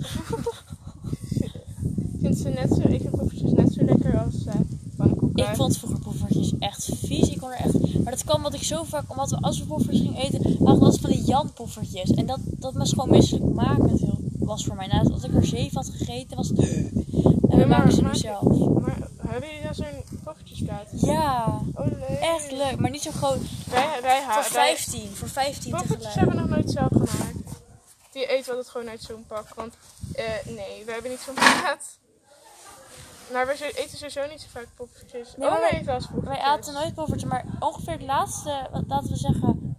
[2.21, 4.55] vind ze net zo, ik vind poffertjes net zo lekker als eh
[4.97, 5.43] pannenkoeken.
[5.43, 7.29] Ik vond vroeger poffertjes echt vies.
[7.29, 8.03] Ik kon er echt...
[8.03, 9.11] Maar dat kwam omdat ik zo vaak...
[9.11, 12.11] Omdat we als we poffertjes gingen eten, waren het altijd van die Jan poffertjes.
[12.11, 13.99] En dat, dat was gewoon misselijk maken
[14.51, 14.87] was voor mij.
[14.87, 16.59] Nadat ik er zeven had gegeten, was het...
[16.59, 16.91] En
[17.49, 18.43] we Ja, maken ze nu zelf.
[18.79, 20.19] Maar hebben jullie dan zo'n
[20.91, 21.61] Ja.
[21.73, 22.19] Oh, leuk.
[22.19, 23.41] Echt leuk, maar niet zo groot.
[23.69, 24.53] Wij, wij Voor houden...
[24.53, 27.37] wij- 15, voor 15 Poffertjes hebben we nog nooit zelf gemaakt.
[28.11, 29.53] Die eten we altijd gewoon uit zo'n pak.
[29.55, 29.73] Want
[30.13, 31.99] eh, nee, we hebben niet zo'n plaat.
[33.31, 35.33] Maar we eten sowieso niet zo vaak poffertjes.
[35.37, 36.37] Nee, oh, nee, wij- wel eens poffertjes.
[36.37, 39.70] Wij aten nooit poffertjes, maar ongeveer het laatste, wat- laten we zeggen,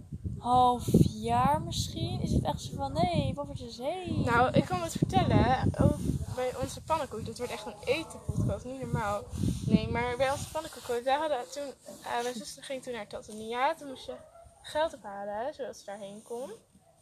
[0.43, 4.23] half jaar misschien, is het echt zo van, nee, poffertjes, hey.
[4.25, 5.73] Nou, ik kan het vertellen.
[5.81, 6.01] Over
[6.35, 7.25] bij onze pannenkoek.
[7.25, 8.65] Dit wordt echt een etenpodcast.
[8.65, 9.23] Niet normaal.
[9.67, 11.05] Nee, maar bij onze pannenkoek.
[11.05, 11.73] Daar hadden toen...
[12.03, 13.75] eh, mijn zuster ging toen naar Tanzania.
[13.75, 14.17] Toen moest je
[14.63, 15.55] geld ophalen.
[15.55, 16.53] Zodat ze daarheen kon.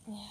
[0.07, 0.29] Ja.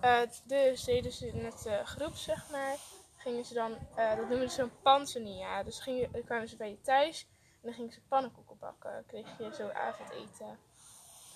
[0.00, 2.76] Eh, dus deden ze met de groep, zeg maar.
[3.16, 3.72] Gingen ze dan...
[3.94, 5.62] eh, dat noemen ze zo'n panzania.
[5.62, 7.26] Dus gingen, kwamen ze bij je thuis.
[7.42, 9.04] En dan gingen ze pannenkoeken bakken.
[9.06, 10.58] Kreeg je zo avondeten.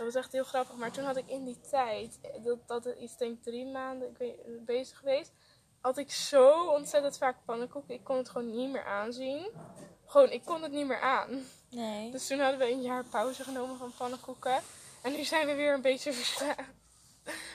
[0.05, 0.77] Dat was echt heel grappig.
[0.77, 3.67] Maar toen had ik in die tijd, eh, dat, dat is iets denk ik drie
[3.67, 5.33] maanden ik weet, bezig geweest,
[5.81, 7.95] had ik zo ontzettend vaak pannenkoeken.
[7.95, 9.51] Ik kon het gewoon niet meer aanzien.
[10.07, 11.47] Gewoon, ik kon het niet meer aan.
[11.71, 12.11] Nee.
[12.11, 14.63] Dus toen hadden we een jaar pauze genomen van pannenkoeken.
[15.03, 16.71] En nu zijn we weer een beetje verslaafd.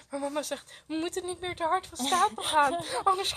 [0.09, 2.73] Maar mama zegt, we moeten niet meer te hard van stapel gaan.
[3.03, 3.35] Anders,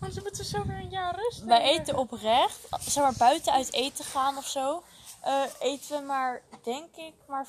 [0.00, 3.72] anders moeten we zo weer een jaar rust Wij eten oprecht, zeg maar buiten uit
[3.72, 4.82] eten gaan of zo,
[5.20, 7.46] eh, eten we maar, denk ik, maar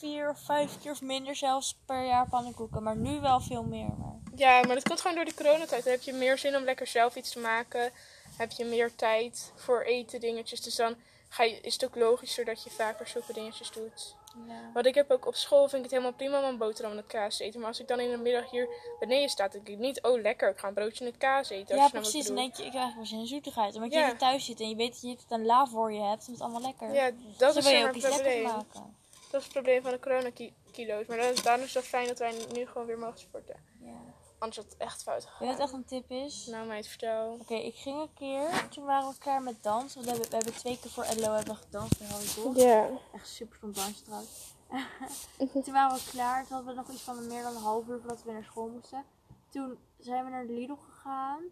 [0.00, 2.82] vier of vijf keer of minder zelfs per jaar pannenkoeken.
[2.82, 3.92] Maar nu wel veel meer.
[3.98, 4.18] Maar...
[4.34, 5.84] Ja, maar dat komt gewoon door de coronatijd.
[5.84, 7.92] Dan heb je meer zin om lekker zelf iets te maken.
[8.36, 10.60] Heb je meer tijd voor eten dingetjes.
[10.60, 10.94] Dus dan
[11.28, 14.16] ga je, is het ook logischer dat je vaker zulke dingetjes doet.
[14.48, 14.70] Ja.
[14.74, 17.06] Want ik heb ook op school, vind ik het helemaal prima om een boterham met
[17.06, 17.60] kaas te eten.
[17.60, 20.20] Maar als ik dan in de middag hier beneden sta, dan denk ik niet, oh
[20.20, 21.74] lekker, ik ga een broodje met kaas eten.
[21.76, 22.26] Ja, nou precies.
[22.26, 23.74] Dan denk je, ik krijg wel zin in zoetigheid.
[23.74, 24.06] Omdat Ja.
[24.06, 26.26] je thuis zit en je weet dat je het een la voor je hebt.
[26.26, 26.92] Het allemaal lekker.
[26.92, 28.98] Ja, dat dus is zeg je ook iets lekkers maken.
[29.30, 31.06] Dat is het probleem van de coronakilo's.
[31.06, 33.56] Maar dat is, daarom is het fijn dat wij nu gewoon weer mogen sporten.
[33.80, 33.96] Ja.
[34.38, 35.48] Anders had het echt fout Weet je gegaan.
[35.56, 36.46] wat echt een tip is?
[36.46, 37.36] Nou meid, vertel.
[37.40, 39.94] Oké, ik ging een keer, toen waren we klaar met dansen.
[39.94, 42.60] Want we hebben, we hebben twee keer voor Edlo hebben we gedanst bij Harry.
[42.60, 42.88] Ja.
[43.14, 44.54] Echt super dansje trouwens.
[45.64, 46.46] toen waren we klaar.
[46.46, 48.68] Toen hadden we nog iets van meer dan een half uur voordat we naar school
[48.68, 49.04] moesten.
[49.50, 51.42] Toen zijn we naar de Lidl gegaan.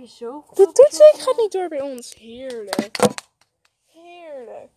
[0.00, 1.20] Je zo goed De zitten.
[1.20, 2.14] gaat niet door bij ons.
[2.14, 2.96] Heerlijk.
[3.86, 4.70] Heerlijk.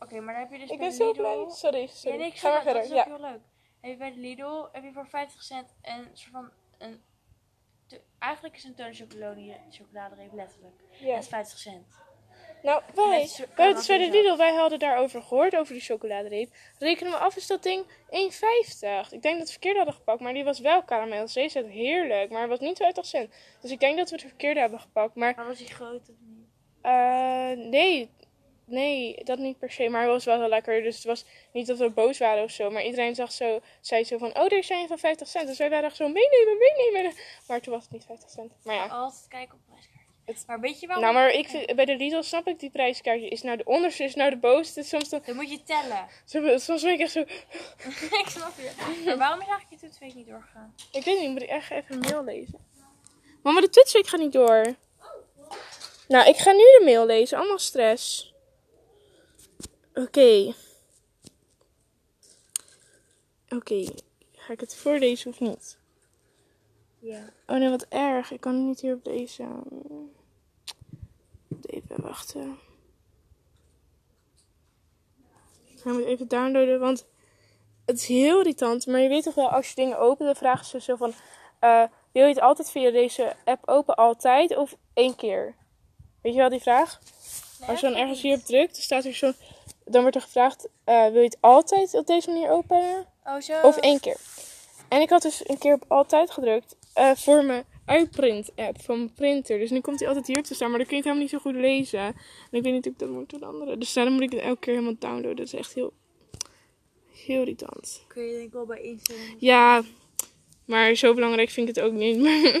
[0.00, 1.18] Oké, maar dan heb je dus Ik bij ben zo Lidl...
[1.20, 1.44] blij.
[1.48, 2.18] Sorry, sorry.
[2.18, 2.82] Ja, nee, Ga maar het, dat verder.
[2.82, 3.16] is ook Ja.
[3.16, 3.40] heel leuk.
[3.80, 7.02] heb je bij de Lidl heb je voor 50 cent een soort van een
[8.18, 10.74] eigenlijk is een toon chocolade chocoladereep letterlijk.
[11.00, 11.14] Ja.
[11.14, 11.86] Dat is 50 cent.
[12.62, 13.96] Nou, wij, bij de zo.
[13.96, 16.52] Lidl, wij hadden daarover gehoord, over die chocoladereep.
[16.78, 17.90] Rekenen we af, is dat ding 1,50.
[18.10, 21.28] Ik denk dat we het verkeerde hadden gepakt, maar die was wel karamel.
[21.28, 23.34] Ze is heerlijk, maar het was niet 50 cent.
[23.60, 25.14] Dus ik denk dat we het verkeerde hebben gepakt.
[25.14, 26.46] Maar Maar was die groot of niet?
[26.82, 28.10] eh, nee,
[28.70, 29.88] nee, dat niet per se.
[29.88, 30.82] Maar het was wel heel lekker.
[30.82, 32.70] Dus het was niet dat we boos waren of zo.
[32.70, 35.46] Maar iedereen zag zo, zei zo van, oh, deze zijn van 50 cent.
[35.46, 37.12] Dus wij waren echt zo, meenemen, meenemen.
[37.46, 38.52] Maar toen was het niet 50 cent.
[38.64, 38.86] Maar ja.
[38.86, 39.98] Altijd kijken op prijskaartje.
[40.24, 41.04] Het- Maar weet je waarom?
[41.04, 43.28] Nou, maar ik vind, bij de Lidl snap ik die prijskaartje.
[43.28, 44.82] Is nou de onderste, is nou de bovenste.
[44.82, 46.06] Soms, dan, Dan moet je tellen.
[46.24, 47.20] soms, soms ben ik echt zo...
[47.20, 48.70] ik snap je.
[49.04, 50.74] Maar waarom is eigenlijk je toetsweek niet doorgegaan?
[50.92, 52.68] Ik weet niet, moet ik echt even een mail lezen.
[53.42, 54.74] Mama, de toetsweek gaat niet door.
[56.08, 57.38] Nou, ik ga nu de mail lezen.
[57.38, 58.29] Allemaal stress.
[59.94, 60.54] Oké.
[63.48, 63.84] Oké.
[64.32, 65.78] Ga ik het voorlezen of niet?
[66.98, 67.32] Ja.
[67.46, 68.30] Oh nee, wat erg.
[68.30, 69.44] Ik kan niet hier op deze...
[71.62, 72.58] Even wachten.
[75.66, 77.06] Ik moet even downloaden, want
[77.86, 78.86] het is heel irritant.
[78.86, 81.12] Maar je weet toch wel, als je dingen opent, dan vragen ze zo van...
[81.58, 85.54] eh, wil je het altijd via deze app open, altijd of één keer?
[86.22, 87.00] Weet je wel die vraag?
[87.66, 89.32] Als je dan ergens hierop drukt, dan staat er zo...
[89.90, 93.06] Dan wordt er gevraagd, eh, wil je het altijd op deze manier openen?
[93.24, 93.60] Oh, zo.
[93.62, 94.16] Of één keer.
[94.88, 98.96] En ik had dus een keer op altijd gedrukt eh, voor mijn uitprint app van
[98.96, 99.58] mijn printer.
[99.58, 101.42] Dus nu komt hij altijd hier te staan, maar dan kun je het helemaal niet
[101.42, 102.00] zo goed lezen.
[102.00, 102.14] En
[102.50, 103.78] ik weet niet of ik dat moet veranderen.
[103.78, 105.36] Dus daarom moet ik het elke keer helemaal downloaden.
[105.36, 105.92] Dat is echt heel,
[107.12, 108.04] heel irritant.
[108.06, 109.36] Kun je denk ik wel bij instellingen.
[109.38, 109.82] Ja,
[110.64, 112.18] maar zo belangrijk vind ik het ook niet.
[112.20, 112.60] Maar,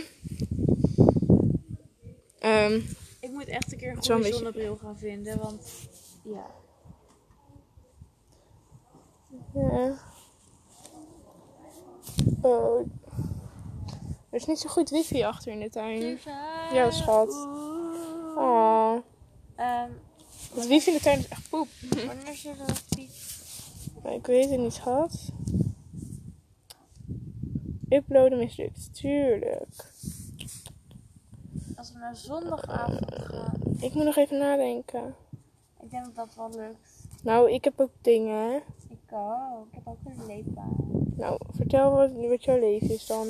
[2.40, 2.80] Ehm,
[3.20, 5.88] Ik moet echt een keer een goede zonnebril gaan vinden, want
[6.24, 6.46] ja.
[9.54, 9.94] Ja.
[12.40, 12.86] Oh.
[14.30, 16.18] Er is niet zo goed wifi achter in de tuin.
[16.72, 17.28] Ja, schat.
[18.36, 18.96] Oh.
[19.56, 19.90] Ehm,
[20.54, 21.68] Het wifi in de tuin is echt poep.
[22.06, 23.10] wanneer die...
[24.02, 25.28] Maar ik weet het niet, schat.
[27.88, 28.94] Uploaden mislukt.
[28.94, 29.92] Tuurlijk.
[31.76, 33.60] Als we naar zondagavond gaan.
[33.80, 35.14] Ik moet nog even nadenken.
[35.80, 37.06] Ik denk dat dat wel lukt.
[37.22, 38.62] Nou, ik heb ook dingen.
[39.12, 39.66] Ook.
[39.68, 40.76] Ik heb ook een leefbaan.
[41.16, 43.26] Nou, vertel wat, wat jouw leven is dan.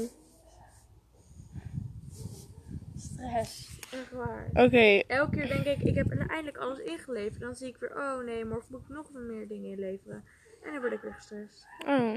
[2.96, 3.68] Stress.
[3.90, 4.48] Echt waar.
[4.52, 7.40] Oké, Elke keer denk ik, ik heb eindelijk alles ingeleverd.
[7.40, 10.24] Dan zie ik weer, oh nee, morgen moet ik nog meer dingen inleveren.
[10.64, 11.66] En dan word ik weer gestrest.
[11.86, 12.14] oh.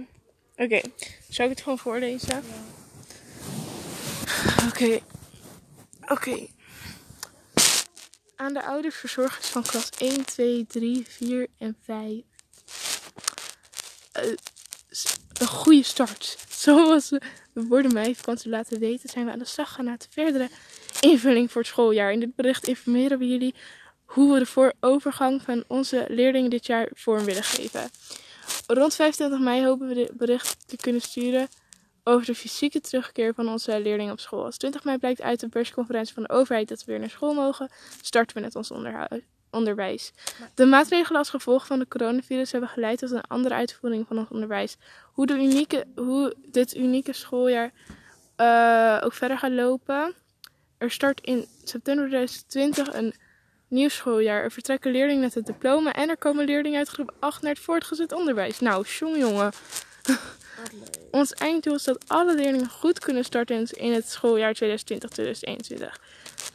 [0.55, 0.81] Oké,
[1.29, 2.43] zou ik het gewoon voorlezen?
[4.69, 4.99] Oké.
[6.07, 6.47] Oké.
[8.35, 12.21] Aan de ouders verzorgers van klas 1, 2, 3, 4 en 5.
[14.23, 14.29] Eh,
[15.33, 16.37] een goede start.
[16.63, 17.21] Zoals we
[17.53, 20.49] de woorden mij vakantie laten weten, zijn we aan de slag gaan naar de verdere
[20.99, 22.11] invulling voor het schooljaar.
[22.11, 23.55] In dit bericht informeren we jullie
[24.05, 27.89] hoe we de voor overgang van onze leerlingen dit jaar vorm willen geven.
[28.67, 31.47] Rond 25 mei hopen we dit bericht te kunnen sturen
[32.03, 34.45] over de fysieke terugkeer van onze leerlingen op school.
[34.45, 37.33] Als 20 mei blijkt uit de persconferentie van de overheid dat we weer naar school
[37.33, 37.69] mogen,
[38.01, 39.21] starten we met ons onderhu-
[39.53, 40.11] onderwijs.
[40.55, 44.29] De maatregelen als gevolg van de coronavirus hebben geleid tot een andere uitvoering van ons
[44.29, 44.77] onderwijs.
[45.13, 47.71] Hoe, de unieke, hoe dit unieke schooljaar
[48.35, 50.13] eh, ook verder gaat lopen.
[50.77, 53.13] Er start in september 2020 een
[53.67, 54.43] nieuw schooljaar.
[54.43, 57.63] Er vertrekken leerlingen met het diploma en er komen leerlingen uit groep 8 naar het
[57.63, 58.59] voortgezet onderwijs.
[58.59, 59.51] Nou, jong jongen.
[61.11, 64.65] Ons einddoel is dat alle leerlingen goed kunnen starten in het schooljaar 2020-2021.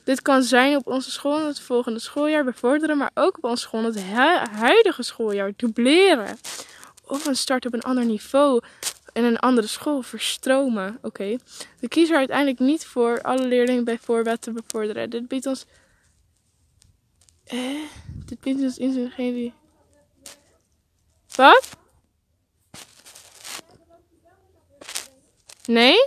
[0.04, 3.84] Dit kan zijn op onze school het volgende schooljaar bevorderen, maar ook op onze school
[3.84, 6.38] het hu- huidige schooljaar dubleren.
[7.04, 8.60] Of een start op een ander niveau
[9.12, 10.98] in een andere school verstromen.
[11.02, 11.36] Oké.
[11.80, 15.10] We kiezen er uiteindelijk niet voor alle leerlingen bij voorbaat te bevorderen.
[15.10, 15.64] Dit biedt ons.
[17.44, 17.58] Eh?
[18.26, 19.54] Dit biedt ons in geen.
[21.34, 21.76] Wat?
[25.64, 26.04] Nee?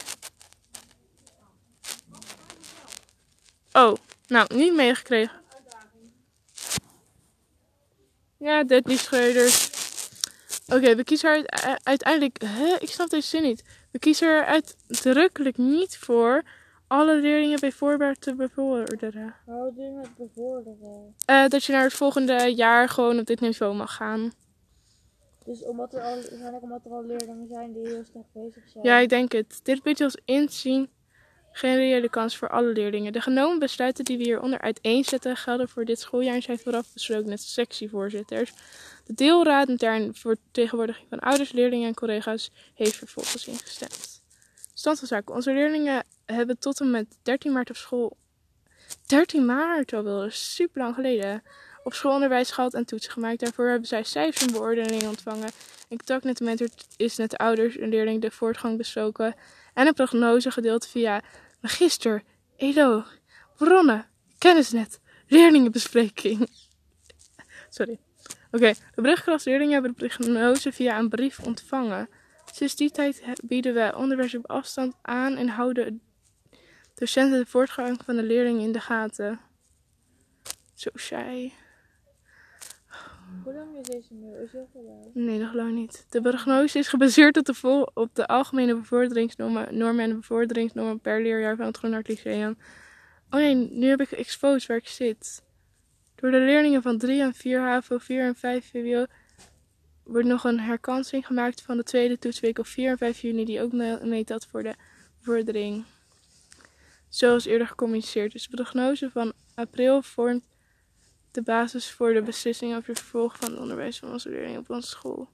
[3.72, 3.96] Oh,
[4.28, 5.40] nou, niet meegekregen.
[8.38, 9.70] Ja, Deadly Schreuders.
[10.68, 12.42] Oké, we kiezen er uiteindelijk...
[12.46, 12.76] Hè?
[12.80, 13.64] Ik snap deze zin niet.
[13.92, 16.44] We kiezen er uitdrukkelijk niet voor
[16.88, 19.36] alle leerlingen bij voorbaat te bevorderen.
[19.46, 21.16] Wat doe je met bevorderen?
[21.26, 24.32] Eh, dat je naar het volgende jaar gewoon op dit niveau mag gaan.
[25.46, 28.86] Dus omdat er al, waarschijnlijk omdat er al leerlingen zijn die heel slecht bezig zijn.
[28.86, 29.60] Ja, ik denk het.
[29.64, 30.90] Dit biedt ons inzien
[31.52, 33.14] geen reële kans voor alle leerlingen.
[33.14, 37.30] De genomen besluiten die we hieronder uiteenzetten gelden voor dit schooljaar en zijn vooraf besproken
[37.30, 38.52] met sectievoorzitters.
[39.06, 44.24] De deelraad intern vertegenwoordiging van ouders, leerlingen en collega's heeft vervolgens ingestemd.
[44.74, 45.36] Stand van zaken.
[45.36, 48.18] Onze leerlingen hebben tot en met 13 maart op school.
[49.06, 51.44] 13 maart al wel, dat is super lang geleden.
[51.84, 53.40] Op schoolonderwijs gehad en toetsen gemaakt.
[53.40, 55.50] Daarvoor hebben zij cijfers en beoordelingen ontvangen.
[55.88, 59.36] In contact met de mentor is met de ouders en leerlingen de voortgang besproken.
[59.82, 61.22] En een prognose gedeeld via
[61.62, 62.24] magister,
[62.58, 63.04] ELO,
[63.58, 64.06] bronnen,
[64.38, 66.50] kennisnet, leerlingenbespreking.
[67.70, 68.00] Sorry.
[68.52, 72.10] Oké, de brugklasleerlingen hebben de prognose via een brief ontvangen.
[72.54, 76.02] Sinds die tijd bieden we onderwijs op afstand aan en houden
[76.96, 79.40] docenten de voortgang van de leerlingen in de gaten.
[80.74, 81.54] Zo saai.
[83.44, 84.36] Hoe lang is deze mail?
[84.44, 86.06] Is heel veel Nee, dat geloof ik niet.
[86.10, 87.38] De prognose is gebaseerd
[87.94, 92.58] op de, algemene bevorderingsnormen normen en de bevorderingsnormen per leerjaar van het Groenhart Lyceum.
[93.30, 95.44] Oh nee, nu heb ik exposed waar ik zit.
[96.16, 99.06] Door de leerlingen van 3 en 4 HAVO, 4 en 5 VWO
[100.04, 103.62] wordt nog een herkansing gemaakt van de tweede toetsweek op 4 en 5 juni die
[103.62, 104.76] ook me- meetelt voor de
[105.18, 105.84] bevordering.
[107.10, 108.48] Zoals eerder gecommuniceerd is.
[108.48, 110.44] De prognose van april vormt
[111.32, 114.70] de basis voor de beslissing over het vervolg van het onderwijs van onze leerlingen op
[114.70, 115.30] onze school.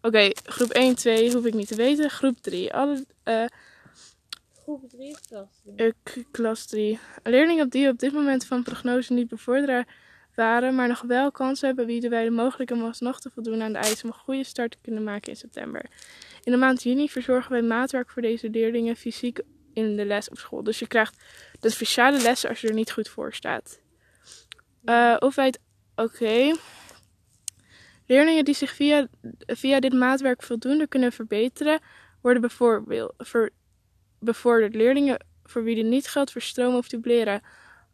[0.00, 2.10] Oké, groep 1, 2 hoef ik niet te weten.
[2.10, 2.72] Groep 3.
[2.74, 3.44] Alle, eh,
[4.62, 5.48] Groep 3 klas.
[5.76, 6.98] eh, k- klas 3.
[7.22, 9.86] Leerlingen die op dit moment van prognose niet bevorderen
[10.34, 13.72] waren, maar nog wel kansen hebben, bieden wij de mogelijkheid om alsnog te voldoen aan
[13.72, 15.84] de eisen om een goede start te kunnen maken in september.
[16.44, 19.40] In de maand juni verzorgen wij maatwerk voor deze leerlingen fysiek
[19.72, 20.62] in de les op school.
[20.62, 21.22] Dus je krijgt
[21.60, 23.80] de speciale lessen als je er niet goed voor staat.
[24.86, 25.60] Eh, of wij het.
[25.94, 26.54] Oké.
[28.06, 29.08] Leerlingen die zich via,
[29.46, 31.80] via dit maatwerk voldoende kunnen verbeteren,
[32.20, 33.50] worden bijvoorbeeld ver,
[34.18, 34.74] bevorderd.
[34.74, 37.42] Leerlingen voor wie dit niet geldt voor stromen of dubleren.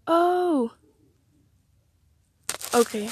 [0.04, 0.72] Oh.
[2.78, 3.06] Oké.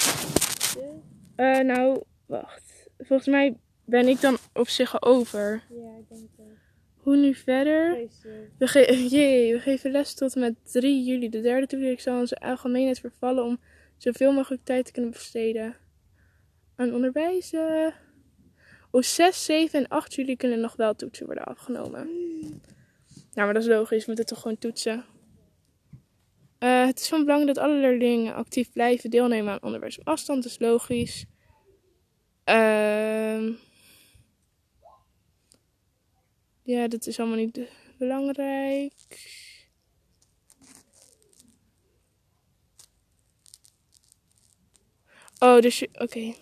[1.37, 2.88] Eh, nou, wacht.
[2.99, 5.62] Volgens mij ben ik dan op zich over.
[5.69, 6.59] Ja, ik denk het.
[6.97, 8.09] Hoe nu verder?
[8.59, 11.29] We, ge jee, we geven les tot en met 3 juli.
[11.29, 13.61] De derde toeweek zal onze algemeenheid vervallen om
[14.02, 15.76] zoveel mogelijk tijd te kunnen besteden
[16.76, 17.94] aan onderwijzen.
[18.90, 22.08] Op 6, 7 en 8 juli kunnen nog wel toetsen worden afgenomen.
[23.10, 24.00] Nou, maar dat is logisch.
[24.00, 25.04] We moeten toch gewoon toetsen.
[26.58, 30.42] Eh, het is van belang dat alle leerlingen actief blijven deelnemen aan onderwijs op afstand.
[30.42, 31.24] Dat is logisch.
[32.44, 33.52] Ehm
[36.62, 37.60] ja, dat is allemaal niet
[37.98, 38.92] belangrijk.
[45.42, 45.88] Oh, dus je.
[45.92, 46.35] Oké.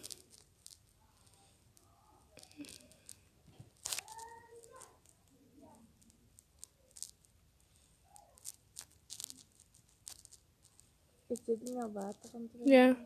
[11.26, 12.68] Is dit niet nou water aan het?
[12.68, 12.96] Ja.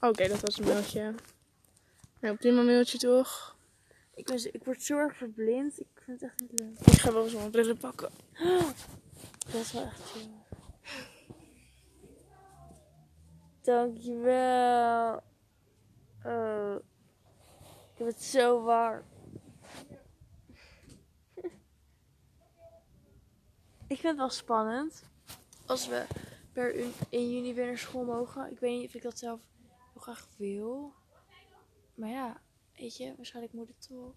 [0.00, 1.14] Oké, dat was een mailtje.
[2.20, 3.56] Nou, prima mailtje toch?
[4.14, 5.80] Ik, ben, ik word zo erg verblind.
[5.80, 6.78] Ik vind het echt niet leuk.
[6.78, 8.10] Ik ga wel eens mijn brillen pakken.
[9.52, 10.37] Dat is wel echt chill.
[13.68, 15.22] Dankjewel.
[16.24, 16.74] Oh.
[17.92, 19.04] Ik heb het zo warm.
[23.86, 25.02] Ik vind het wel spannend.
[25.66, 26.06] Als we
[26.52, 28.50] per u- 1 juni weer naar school mogen.
[28.50, 29.40] Ik weet niet of ik dat zelf
[29.92, 30.92] heel graag wil.
[31.94, 32.40] Maar ja,
[32.76, 34.14] weet je, waarschijnlijk moet het toch.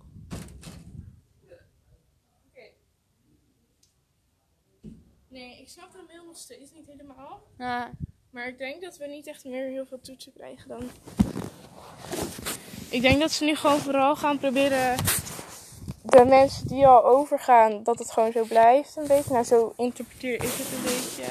[5.27, 7.47] Nee, ik snap de mail nog steeds niet helemaal.
[7.57, 7.91] Nou,
[8.31, 10.89] Maar ik denk dat we niet echt meer heel veel toetsen krijgen dan.
[12.89, 14.97] Ik denk dat ze nu gewoon vooral gaan proberen.
[16.03, 18.95] De mensen die al overgaan, dat het gewoon zo blijft.
[18.95, 19.31] Een beetje.
[19.31, 21.23] Nou, zo interpreteer ik het een beetje.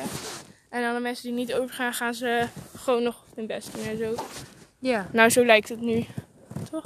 [0.68, 3.96] En dan de mensen die niet overgaan, gaan ze gewoon nog hun best doen en
[3.96, 4.14] zo.
[4.78, 5.08] ja.
[5.12, 6.06] Nou, zo lijkt het nu.
[6.70, 6.84] Toch?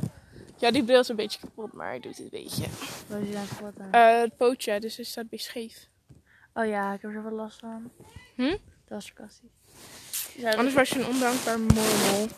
[0.57, 2.65] Ja, die bril is een beetje kapot, maar hij doet het een beetje.
[3.09, 3.93] Wat is daar kapot aan?
[3.93, 5.89] Eh, het pootje, dus het staat een beetje scheef.
[6.55, 7.91] Oh ja, ik heb er wel last van.
[8.35, 8.43] Hm?
[8.51, 9.51] Dat was sarcastisch.
[10.57, 12.29] Anders was je een ondankbaar mormel.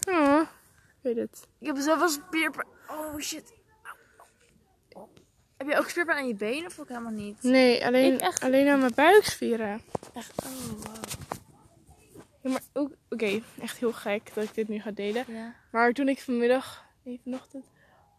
[0.00, 1.46] Ja, ik weet het.
[1.58, 2.66] Ik heb zelf wel spierpijn.
[2.88, 3.54] Oh shit.
[5.56, 7.42] Heb je ook spierpijn aan je benen of ook helemaal niet?
[7.42, 9.80] Nee, alleen, echt- alleen aan mijn buikspieren.
[10.14, 10.32] Echt?
[10.44, 10.94] Oh wow.
[12.42, 15.24] Ja, maar ook, oké, echt heel gek dat ik dit nu ga delen.
[15.28, 15.54] Ja.
[15.70, 17.66] Maar toen ik vanmiddag, nee, vanochtend,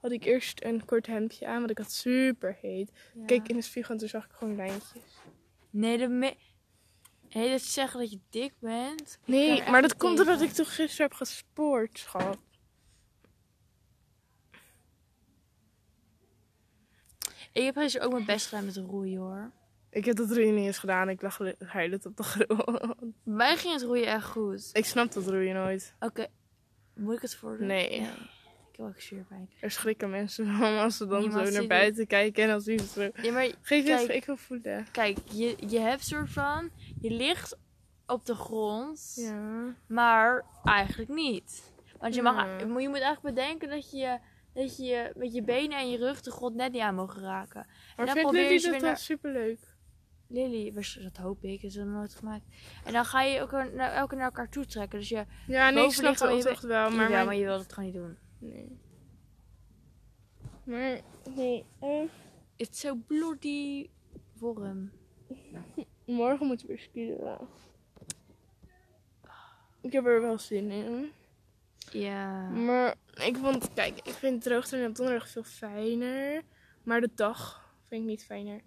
[0.02, 2.92] had ik eerst een kort hemdje aan, want ik had super heet.
[3.14, 3.26] ja.
[3.26, 5.02] Keek in de spiegel en toen zag ik gewoon lijntjes.
[5.70, 6.36] Nee, de me...
[7.30, 9.20] Hey, dat zeggen dat je dik bent.
[9.26, 12.38] Nee, maar dat komt omdat ik toch gisteren heb gespoord, schat.
[17.54, 19.52] Ik heb gisteren ook mijn best gedaan met roeien hoor.
[19.90, 21.10] Ik heb dat roeien niet eens gedaan.
[21.10, 22.66] Ik lag huilend op de grond.
[23.00, 24.70] Bij mij ging het roeien echt goed.
[24.74, 25.96] Ik snap dat roeien nooit.
[26.00, 26.28] Oké,
[26.96, 27.68] moet ik het voordoen?
[27.68, 27.90] Nee.
[28.72, 29.50] Ik heb ook zuurpijn.
[29.60, 32.80] Er schrikken mensen van als ze dan Niemand zo naar buiten kijken en dan zien
[32.80, 33.22] ze zo.
[33.22, 34.00] Ja, maar Geef Kijk.
[34.00, 34.88] eens, ik wil voelen.
[34.92, 36.70] kijk, je, je hebt soort van,
[37.02, 37.58] je ligt
[38.06, 39.76] op de grond, Ja.
[39.88, 41.74] maar eigenlijk niet.
[42.00, 42.58] Want je, mag, Ja.
[42.58, 44.20] je moet eigenlijk bedenken dat je,
[44.54, 47.66] dat je met je benen en je rug de grond net niet aan mogen raken.
[47.98, 49.76] Maar dan vindt Lily dat dan naar- superleuk?
[50.30, 52.46] Lily, dat hoop ik, is er nooit gemaakt.
[52.86, 55.00] En dan ga je ook naar, elke naar elkaar toe trekken.
[55.00, 57.10] Dus je, Ja, nee, ik snap je opdracht wel, maar, maar...
[57.10, 58.18] mijn- maar je wil het gewoon niet doen.
[58.40, 58.80] Nee.
[60.64, 61.02] Maar,
[61.36, 61.66] nee.
[61.80, 62.04] eh,
[62.56, 63.90] It's so bloody
[64.40, 64.92] warm.
[66.08, 67.38] morgen moeten we weer skiën.
[69.82, 71.12] Ik heb er wel zin in.
[71.92, 72.50] Ja.
[72.50, 76.42] Maar ik vond, kijk, ik vind droogtrainen op donderdag veel fijner.
[76.84, 78.62] Maar de dag vind ik niet fijner.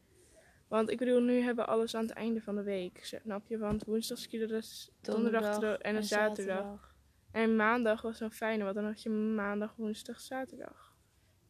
[0.68, 2.98] Want ik bedoel, nu hebben we alles aan het einde van de week.
[3.22, 3.58] Snap je?
[3.58, 6.94] Want woensdag skiën dus donderdag, en een zaterdag.
[7.32, 10.94] En maandag was dan fijner, want dan had je maandag, woensdag, zaterdag.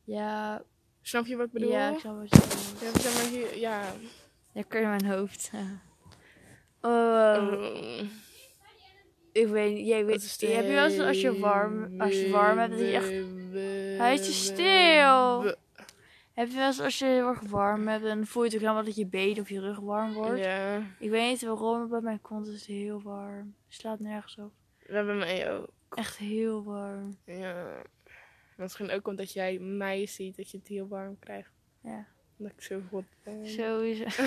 [0.04, 0.64] Ja,
[1.02, 1.70] Snap je wat ik bedoel?
[1.70, 2.86] ja, ik zou wel zeggen.
[2.86, 3.92] Ja, zeg maar hier, ja.
[4.52, 5.50] Lekker in mijn hoofd.
[5.54, 5.60] Oh,
[6.82, 7.64] Oh.
[9.32, 9.86] ik weet niet.
[9.86, 12.70] Jij Dat weet, is heb je wel eens als je warm, als je warm hebt,
[12.70, 13.98] dat je echt...
[13.98, 15.54] Houd je stil.
[16.32, 18.84] Heb je wel eens als je heel erg warm hebt, dan voel je toch helemaal
[18.84, 20.38] dat je been of je rug warm wordt.
[20.38, 23.54] Ja, Ik weet niet waarom, maar bij mijn kont is het heel warm.
[23.68, 24.52] Slaat nergens op.
[24.86, 25.68] we hebben mij ook.
[25.94, 27.16] Echt heel warm.
[27.24, 27.82] Ja.
[28.56, 31.50] Misschien ook omdat jij mij ziet dat je het heel warm krijgt.
[31.82, 32.06] Ja,
[32.40, 33.46] Dat ik zo goed ben.
[33.48, 34.04] sowieso.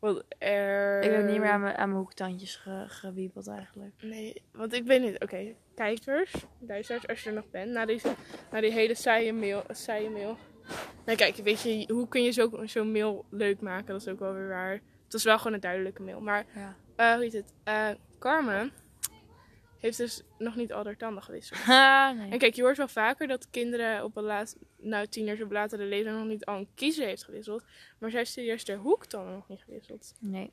[0.00, 1.02] Wat er...
[1.02, 3.92] Ik heb niet meer aan mijn, aan mijn hoektandjes ge, gewiebeld eigenlijk.
[4.02, 5.20] Nee, want ik weet niet.
[5.22, 8.14] Oké, kijkers, luisteraars, als je er nog bent, na, deze,
[8.50, 9.62] na die hele saaie mail.
[9.70, 10.36] Saaie mail.
[11.04, 13.86] Nou kijk, weet je, hoe kun je zo- zo'n mail leuk maken?
[13.86, 14.72] Dat is ook wel weer waar.
[14.72, 16.20] Het was wel gewoon een duidelijke mail.
[16.20, 16.74] Maar, Ja.
[16.96, 17.52] eh hoe heet het?
[17.64, 18.72] Eh Carmen
[19.78, 21.66] heeft dus nog niet al haar tanden gewisseld.
[22.18, 22.30] Nee.
[22.30, 25.84] En kijk, je hoort wel vaker dat kinderen op een laat, nou tieners op latere
[25.84, 27.62] leeftijd nog niet al een kiezer heeft gewisseld.
[27.98, 30.14] Maar zij heeft serieus de hoektanden nog niet gewisseld.
[30.18, 30.52] nee.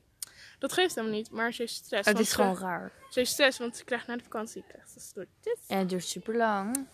[0.58, 2.08] Dat geeft helemaal niet, maar ze heeft stress.
[2.08, 2.92] Het is gewoon raar.
[3.10, 5.58] ze heeft stress, want ze krijgt na de vakantie krijgt ze stoortjes.
[5.68, 6.86] En het duurt super lang.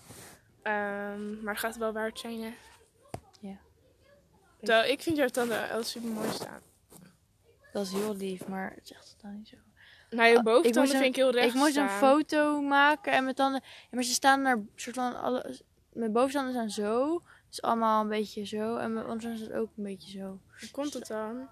[0.62, 2.54] Ehm, maar het gaat wel waard zijn, hè?
[3.40, 3.58] Ja.
[4.58, 6.60] Terwijl ik vind jouw tanden wel super mooi staan.
[7.72, 9.56] Dat is heel lief, maar het is echt totaal niet zo.
[10.10, 11.84] Nou, je ik boventanden moest een- vind ik heel recht ik moest staan.
[11.88, 13.60] een foto maken en mijn tanden...
[13.64, 15.20] Ja, maar ze staan er soort van...
[15.20, 15.56] Alle,
[15.92, 17.22] mijn boventanden staan zo.
[17.48, 18.76] Dus allemaal een beetje zo.
[18.76, 20.40] En mijn ondertanden staan ook een beetje zo.
[20.60, 21.48] Hoe komt het dan?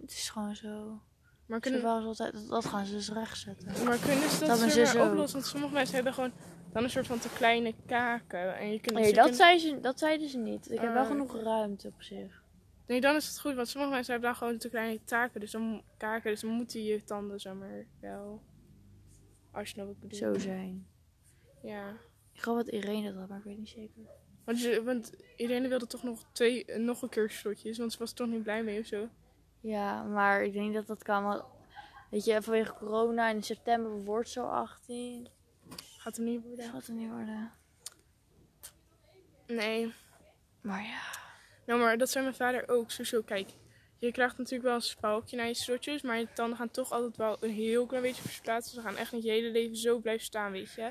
[0.00, 1.00] Het is gewoon zo.
[1.46, 3.66] Maar Ze kunnen, wel eens altijd, dat, dat gaan ze dus recht zetten.
[3.84, 5.10] maar kunnen ze dat, Dat ook.
[5.10, 5.38] oplossen?
[5.38, 6.32] Want sommige mensen hebben gewoon
[6.72, 8.56] dan een soort van te kleine kaken.
[8.58, 10.70] En je kunt, Nee, ze dat, kunnen- zei ze, dat zeiden ze niet.
[10.70, 11.08] Ik heb wel Ah.
[11.08, 12.42] genoeg ruimte op zich.
[12.86, 13.54] Nee, dan is het goed.
[13.54, 15.40] Want sommige mensen hebben dan gewoon te kleine taken.
[15.40, 18.42] Dus dan, kaken, dus dan moeten je tanden zeg maar wel...
[19.52, 20.16] Als je nou wat bedoelt.
[20.20, 20.86] Zo zijn.
[21.62, 21.92] Ja.
[22.36, 24.02] Ik geloof dat Irene dat had, maar ik weet niet zeker.
[24.44, 27.78] Want, je, want Irene wilde toch nog twee, nog een keer shotjes.
[27.78, 29.08] Want ze was er toch niet blij mee of zo.
[29.60, 31.24] Ja, maar ik denk dat dat kan.
[31.24, 31.44] Want,
[32.10, 35.28] weet je, vanwege corona in september wordt zo 18.
[35.98, 36.70] Gaat hem niet worden.
[36.70, 37.52] gaat er niet worden.
[39.46, 39.92] Nee.
[40.60, 41.02] Maar ja.
[41.66, 42.90] Nou, maar dat zei mijn vader ook.
[42.90, 43.48] Zo, zo, kijk.
[43.98, 46.02] Je krijgt natuurlijk wel een spalkje naar je shotjes.
[46.02, 48.74] Maar je tanden gaan toch altijd wel een heel klein beetje versplaatsen.
[48.74, 50.90] Ze gaan echt niet je hele leven zo blijven staan, weet je.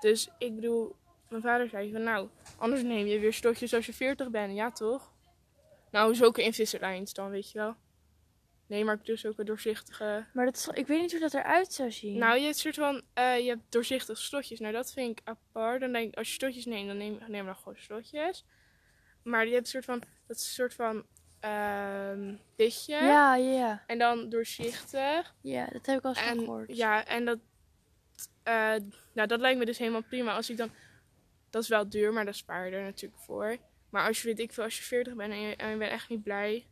[0.00, 0.96] Dus ik bedoel,
[1.28, 4.54] mijn vader zei van nou, anders neem je weer stokjes als je 40 bent.
[4.54, 5.12] Ja, toch?
[5.90, 7.74] Nou, zulke Invisaligns dan, weet je wel.
[8.66, 10.26] Nee, maar ik doe zulke doorzichtige...
[10.32, 12.18] Maar dat ik weet niet hoe dat eruit zou zien.
[12.18, 14.60] Nou, je hebt soort van, eh, je hebt doorzichtige slotjes.
[14.60, 15.80] Nou, dat vind ik apart.
[15.80, 18.44] Dan denk ik, als je slotjes neemt, dan neem, neem dan gewoon slotjes.
[19.22, 21.04] Maar je hebt een soort van, dat is een soort van
[21.40, 22.94] ehm pitje.
[22.94, 23.84] ja, ja.
[23.86, 25.34] En dan doorzichtig.
[25.40, 26.76] Ja, dat heb ik al eens En gehoord.
[26.76, 27.38] ja, en dat,
[28.42, 28.74] eh,
[29.14, 30.34] nou, dat lijkt me dus helemaal prima.
[30.34, 30.70] Als ik dan,
[31.50, 33.56] dat is wel duur, maar daar spaar je er natuurlijk voor.
[33.90, 35.90] Maar als je, weet ik veel, als je 40 bent en je, en je bent
[35.92, 36.66] echt niet blij.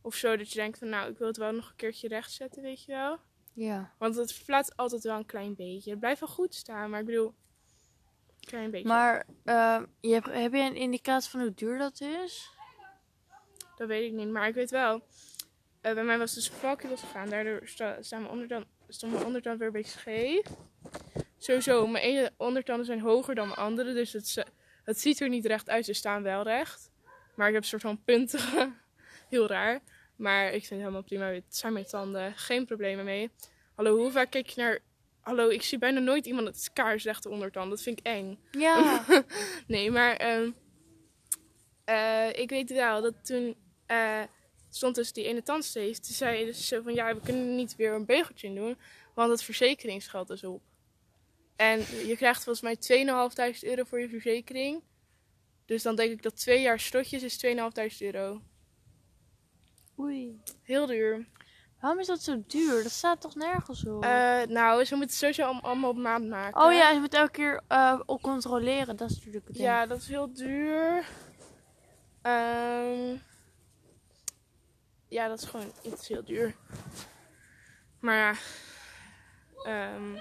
[0.00, 2.62] Of zo, dat je denkt van, nou, ik wil het wel nog een keertje rechtzetten,
[2.62, 3.18] weet je wel.
[3.52, 3.94] Ja.
[3.98, 5.90] Want het verplaatst altijd wel een klein beetje.
[5.90, 8.88] Het blijft wel goed staan, maar ik bedoel, een klein beetje.
[8.88, 12.50] Maar eh, je hebt, heb je een indicatie van hoe duur dat is?
[13.76, 15.02] Dat weet ik niet, maar ik weet wel.
[15.80, 17.28] eh, bij mij was dus een valkje losgegaan.
[17.28, 18.32] Daardoor sta, staan mijn
[18.84, 20.42] ondertand, stond mijn ondertand weer een beetje scheef.
[21.38, 23.92] Sowieso, mijn ene ondertanden zijn hoger dan mijn andere.
[23.92, 24.44] Dus het,
[24.84, 25.84] het ziet er niet recht uit.
[25.84, 26.90] Ze staan wel recht.
[27.34, 28.72] Maar ik heb een soort van puntige.
[29.30, 29.80] Heel raar.
[30.16, 31.26] Maar ik vind het helemaal prima.
[31.26, 32.34] Het zijn mijn tanden.
[32.36, 33.30] Geen problemen mee.
[33.74, 34.78] Hallo, hoe vaak kijk je naar...
[35.20, 37.70] Hallo, ik zie bijna nooit iemand met kaarsrechte ondertand.
[37.70, 38.38] Dat vind ik eng.
[38.50, 39.04] Ja.
[39.66, 40.50] Nee, maar ehm,
[41.84, 43.56] eh, ik weet wel dat toen
[43.86, 44.22] eh,
[44.76, 45.98] stond dus die ene tandsteef.
[45.98, 48.76] Toen zei dus zo van ja, we kunnen niet weer een begeltje in doen,
[49.14, 50.62] want het verzekeringsgeld is op.
[51.56, 53.04] En je krijgt volgens mij
[53.54, 54.82] 2.500 euro voor je verzekering.
[55.66, 57.52] Dus dan denk ik dat twee jaar strotjes is 2.500
[57.98, 58.40] euro.
[59.98, 60.40] Oei.
[60.62, 61.26] Heel duur.
[61.80, 62.82] Waarom is dat zo duur?
[62.82, 64.02] Dat staat toch nergens op?
[64.04, 66.62] Eh, nou, ze moeten het sowieso allemaal- op maand maken.
[66.64, 68.96] oh ja, je moet elke keer eh, op controleren.
[68.96, 69.66] Dat is natuurlijk het ding.
[69.66, 71.06] Ja, dat is heel duur.
[72.22, 73.16] Ehm,
[75.14, 76.54] ja, dat is gewoon iets heel duur.
[78.00, 78.34] Maar ja,
[79.64, 80.12] ehm,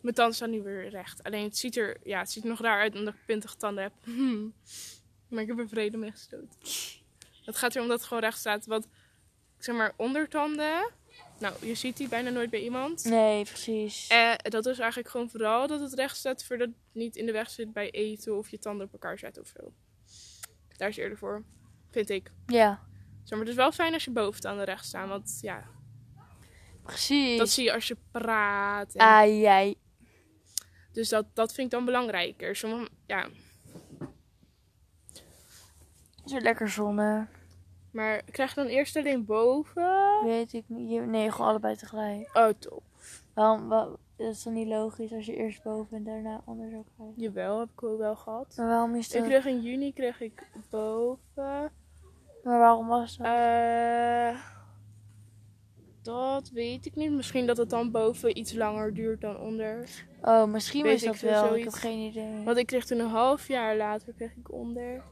[0.00, 1.22] mijn tanden staan nu weer recht.
[1.22, 3.82] Alleen het ziet er, ja, het ziet er nog raar uit omdat ik pintige tanden
[3.82, 3.92] heb.
[5.28, 6.58] maar ik heb er vrede mee gestoten.
[7.44, 8.66] Dat gaat weer omdat het gewoon recht staat.
[8.66, 8.86] Want,
[9.58, 10.90] zeg maar, ondertanden,
[11.38, 13.04] nou, je ziet die bijna nooit bij iemand.
[13.04, 14.06] Nee, precies.
[14.06, 17.32] Eh, dat is eigenlijk gewoon vooral dat het recht staat voordat het niet in de
[17.32, 19.72] weg zit bij eten of je tanden op elkaar zetten of zo.
[20.76, 21.44] Daar is eerder voor,
[21.90, 22.30] vind ik.
[22.46, 22.82] Ja,
[23.38, 25.64] maar, het is wel fijn als je boventanden recht staan, want ja,
[26.82, 27.38] precies.
[27.38, 28.94] dat zie je als je praat.
[28.94, 29.74] En- Ah, jij.
[30.92, 32.56] Dus dat, dat vind ik dan belangrijker.
[32.56, 33.28] Sommige, ja,
[36.24, 37.26] Is er lekker zonne?
[37.92, 40.20] maar krijg je dan eerst alleen boven?
[40.24, 41.06] Weet ik niet.
[41.06, 42.30] Nee, gewoon allebei tegelijk.
[42.36, 42.82] Oh, top.
[43.34, 43.68] Waarom?
[43.68, 47.14] wa- dat is dan niet logisch als je eerst boven en daarna onder zou krijgen.
[47.22, 48.54] Jawel, heb ik ook wel gehad.
[48.56, 49.24] Maar waarom is Ik dat?
[49.28, 51.72] kreeg in juni kreeg ik boven.
[52.42, 53.26] Maar waarom was dat?
[53.26, 54.40] Eh,
[56.02, 57.10] dat weet ik niet.
[57.10, 59.88] Misschien dat het dan boven iets langer duurt dan onder.
[60.22, 61.56] oh, misschien weet is ik dat wel.
[61.56, 62.44] Ik heb geen idee.
[62.44, 65.02] Want ik kreeg toen een half jaar later kreeg ik onder.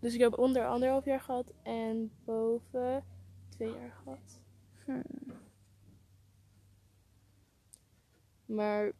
[0.00, 3.04] Dus ik heb onder anderhalf jaar gehad en boven
[3.48, 4.40] twee jaar gehad.
[4.84, 5.02] Hmm.
[8.46, 8.92] Maar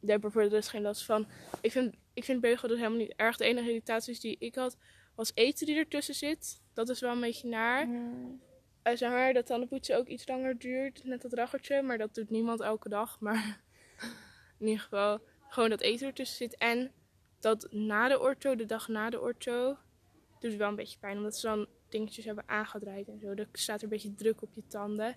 [0.00, 1.26] daar heb ik voor de rest geen last van.
[1.60, 3.36] Ik vind, ik vind beugel dus helemaal niet erg.
[3.36, 4.76] De enige irritaties die ik had
[5.16, 6.60] was eten die ertussen zit.
[6.74, 7.84] Dat is wel een beetje naar.
[7.84, 8.40] Hmm.
[8.84, 11.04] Uh, zeg maar dat tandenpoetsen ook iets langer duurt.
[11.04, 11.82] Net dat raggertje.
[11.82, 13.20] Maar dat doet niemand elke dag.
[13.20, 13.60] Maar
[14.58, 16.56] in ieder geval gewoon dat eten ertussen zit.
[16.56, 16.92] En
[17.40, 19.76] dat na de ortho, de dag na de ortho,
[20.38, 21.16] doet wel een beetje pijn.
[21.16, 23.34] Omdat ze dan dingetjes hebben aangedraaid en zo.
[23.34, 25.16] Dan staat er een beetje druk op je tanden.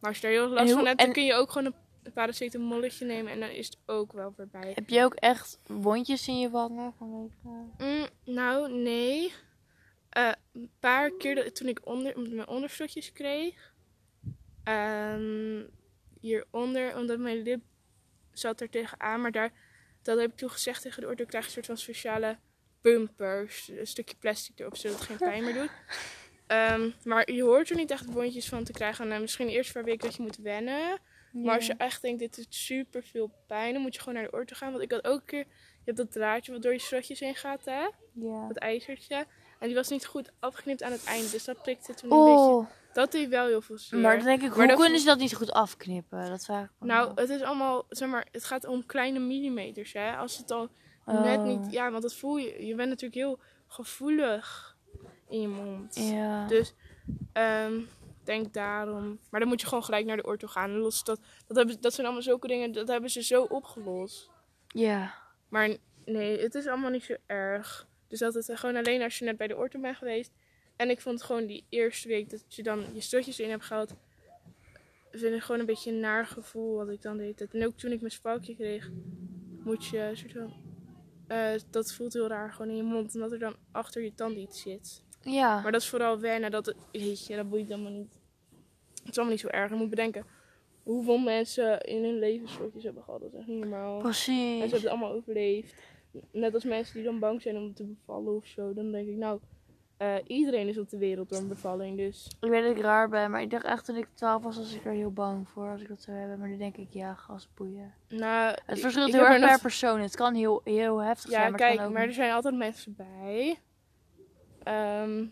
[0.00, 3.04] Maar als je daar heel last van hebt, dan kun je ook gewoon een paracetamolletje
[3.06, 3.32] nemen.
[3.32, 4.72] En dan is het ook wel voorbij.
[4.74, 6.92] Heb je ook echt wondjes in je wangen?
[6.98, 7.34] Vanwege...
[7.78, 9.32] Mm, nou, nee.
[10.08, 13.72] Eh, een paar keer dat, toen ik onder, mijn onderstotjes kreeg.
[14.64, 15.62] ehm,
[16.20, 17.60] hieronder, omdat mijn lip
[18.32, 19.20] zat er tegenaan.
[19.20, 19.52] Maar daar,
[20.02, 21.22] dat heb ik toen gezegd tegen de ortho.
[21.22, 22.38] Ik krijg een soort van speciale
[22.80, 23.68] bumpers.
[23.68, 25.70] Een stukje plastic erop, zodat het geen pijn meer doet.
[26.46, 29.12] Ehm, maar je hoort er niet echt wondjes van te krijgen.
[29.12, 30.98] En misschien de eerste paar weken dat je moet wennen.
[31.44, 34.30] Maar als je echt denkt, dit doet super veel pijn, dan moet je gewoon naar
[34.30, 34.70] de ortho gaan.
[34.70, 37.34] Want ik had ook een keer, je hebt dat draadje wat door je strotjes heen
[37.34, 37.88] gaat, hè?
[38.12, 38.46] Ja.
[38.48, 39.26] Dat ijzertje.
[39.58, 41.30] En die was niet goed afgeknipt aan het einde.
[41.30, 42.38] Dus dat prikte toen een beetje.
[42.40, 43.98] Oh, Dat deed wel heel veel zeer.
[44.00, 46.28] maar dan denk ik, Maar hoe kunnen ze dat niet goed afknippen?
[46.30, 49.92] Dat vraag ik me Nou, het is allemaal, zeg maar, het gaat om kleine millimeters,
[49.92, 50.16] hè?
[50.16, 50.68] Als het al
[51.06, 51.22] Oh.
[51.24, 52.66] net niet, ja, want dat voel je.
[52.66, 54.76] Je bent natuurlijk heel gevoelig
[55.28, 55.96] in je mond.
[55.96, 56.46] Ja.
[56.46, 56.74] Dus,
[57.32, 57.80] ehm
[58.28, 59.18] denk daarom.
[59.30, 60.70] Maar dan moet je gewoon gelijk naar de ortho gaan.
[60.70, 64.30] En los dat, dat, hebben, dat zijn allemaal zulke dingen, dat hebben ze zo opgelost.
[64.68, 65.14] Ja.
[65.48, 67.86] Maar nee, het is allemaal niet zo erg.
[68.08, 70.30] Dus dat het gewoon alleen als je net bij de ortho bent geweest.
[70.76, 73.94] En ik vond gewoon die eerste week dat je dan je stotjes in hebt gehad.
[75.12, 77.46] Vind ik gewoon een beetje een naar gevoel wat ik dan deed.
[77.52, 78.90] En ook toen ik mijn spalkje kreeg,
[79.64, 80.52] moet je soort van.
[81.26, 84.36] eh, dat voelt heel raar gewoon in je mond, omdat er dan achter je tand
[84.36, 85.02] iets zit.
[85.22, 85.60] Ja.
[85.60, 88.17] Maar dat is vooral wennen, dat, weet je, dat boeit allemaal niet.
[89.08, 89.70] Het is allemaal niet zo erg.
[89.70, 90.24] Je moet bedenken
[90.82, 93.20] hoeveel mensen in hun leven slotjes hebben gehad.
[93.20, 93.92] Dat is echt niet normaal.
[93.94, 94.60] En ze Precies.
[94.60, 95.74] hebben het allemaal overleefd.
[96.32, 98.72] Net als mensen die dan bang zijn om te bevallen of zo.
[98.74, 99.40] Dan denk ik, nou,
[99.96, 101.96] eh, iedereen is op de wereld door een bevalling.
[101.96, 104.56] Dus Ik weet dat ik raar ben, maar ik dacht echt toen ik 12 was,
[104.56, 106.38] was ik er heel bang voor als ik dat zou hebben.
[106.38, 107.94] Maar nu denk ik, ja, gasboeien.
[108.08, 110.00] nou, Het verschilt heel erg er per nog- persoon.
[110.00, 112.56] Het kan heel, heel heftig Ja, zijn, maar het kijk, ook maar er zijn altijd
[112.56, 113.58] mensen bij.
[114.62, 115.26] Ehm,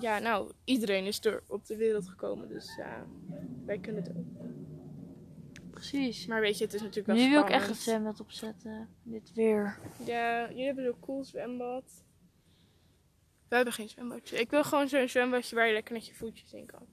[0.00, 2.48] ja, nou, iedereen is er op de wereld gekomen.
[2.48, 3.06] Dus ja,
[3.64, 4.24] wij kunnen het ook.
[5.70, 6.26] Precies.
[6.26, 8.88] Maar weet je, het is natuurlijk wel Nu wil ik echt het zwembad opzetten.
[9.02, 9.78] Dit weer.
[10.04, 12.04] Ja, jullie hebben zo'n cool zwembad.
[13.48, 14.38] We hebben geen zwembadje.
[14.40, 16.86] Ik wil gewoon zo'n zwembadje waar je lekker net je voetjes in kan.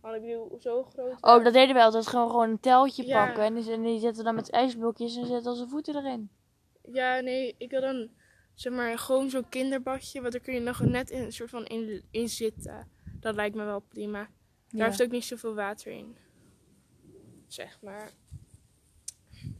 [0.00, 1.16] Want ik bedoel, zo groot.
[1.20, 2.06] Oh, dat deden we altijd.
[2.06, 3.24] Gewoon, gewoon een teltje Ja.
[3.26, 3.44] pakken.
[3.44, 6.30] En die, en die zetten dan met ijsblokjes en zetten onze voeten erin.
[6.92, 8.10] Ja, nee, ik wil dan
[8.54, 10.20] zeg maar gewoon zo'n kinderbadje.
[10.20, 12.88] Want daar kun je nog net in, een soort van in, in zitten.
[13.20, 14.18] Dat lijkt me wel prima.
[14.22, 14.30] Daar
[14.80, 14.84] Ja.
[14.84, 16.16] heeft ook niet zoveel water in.
[17.46, 18.10] Zeg maar.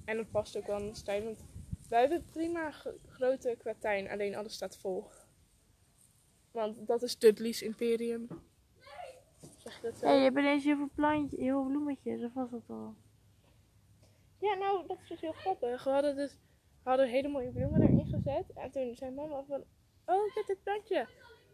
[0.05, 1.24] En dat past ook wel in de stijl.
[1.24, 1.45] Want
[1.88, 5.05] Wij hebben prima gro- grote tuin, alleen alles staat vol.
[6.51, 8.28] Want dat is Dudley's Imperium.
[9.59, 10.07] Zeg dat zo?
[10.07, 12.95] Hé, je hebt ineens heel veel plantjes, heel veel bloemetjes, of was dat al?
[14.38, 15.84] Ja, nou, dat is dus heel grappig.
[15.84, 16.36] We hadden dus
[16.85, 18.45] we hadden hele mooie bloemen erin gezet.
[18.55, 19.64] En toen zei mama van,
[20.07, 21.07] oh, ik heb dit plantje.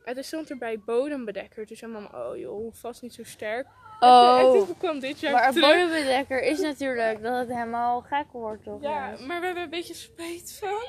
[0.04, 1.66] En toen stond er bij bodembedekker.
[1.66, 3.66] Toen zei mama, oh joh, vast niet zo sterk.
[4.00, 5.70] En toen- En toen kwam dit jaar maar een terug.
[5.70, 8.82] bodembedekker is natuurlijk dat het helemaal gek wordt, toch?
[8.82, 10.80] Ja, maar we hebben een beetje spijt van.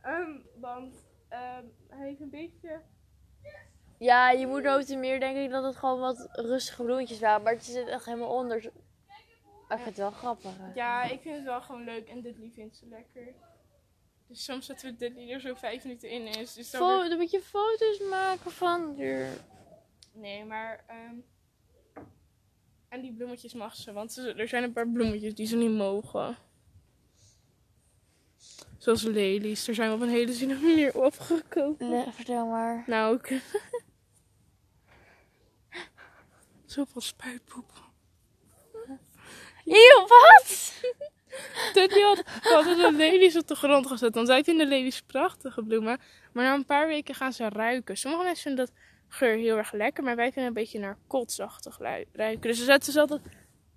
[0.00, 0.30] Ehm,
[0.60, 2.80] want ehm, hij heeft een beetje...
[3.98, 7.42] Ja, je moet nooit meer denk ik dat het gewoon wat rustige bloemetjes waren.
[7.42, 8.56] Maar het zit echt helemaal onder.
[8.56, 8.72] Ik
[9.68, 10.50] vind het wel grappig.
[10.58, 10.72] hè.
[10.74, 12.08] Ja, ik vind het wel gewoon leuk.
[12.08, 13.34] En Dudley vindt ze lekker.
[14.28, 16.26] Dus soms zetten we Dudley er zo vijf minuten in.
[16.26, 19.28] Is dus dan weer- dan moet je foto's maken van er.
[20.12, 20.84] Nee, maar...
[20.86, 21.14] ehm,
[22.88, 23.92] En die bloemetjes mag ze.
[23.92, 26.36] Want er zijn een paar bloemetjes die ze niet mogen.
[28.78, 29.64] Zoals lelies.
[29.64, 31.90] Daar zijn we op een hele zinnige manier opgekomen.
[31.90, 32.84] Nee, vertel maar.
[32.86, 33.28] Nou, ook.
[36.66, 37.72] Zoveel spuitpoep.
[39.64, 40.72] Eeuw, wat?
[41.72, 44.14] Dudley had, we hadden de lelies op de grond gezet.
[44.14, 45.98] Want zij vinden lelies prachtige bloemen.
[46.32, 47.96] Maar na een paar weken gaan ze ruiken.
[47.96, 48.74] Sommige mensen vinden dat
[49.08, 50.04] geur heel erg lekker.
[50.04, 51.78] Maar wij vinden een beetje naar kotsachtig
[52.12, 52.40] ruiken.
[52.40, 53.20] Dus we zetten ze altijd...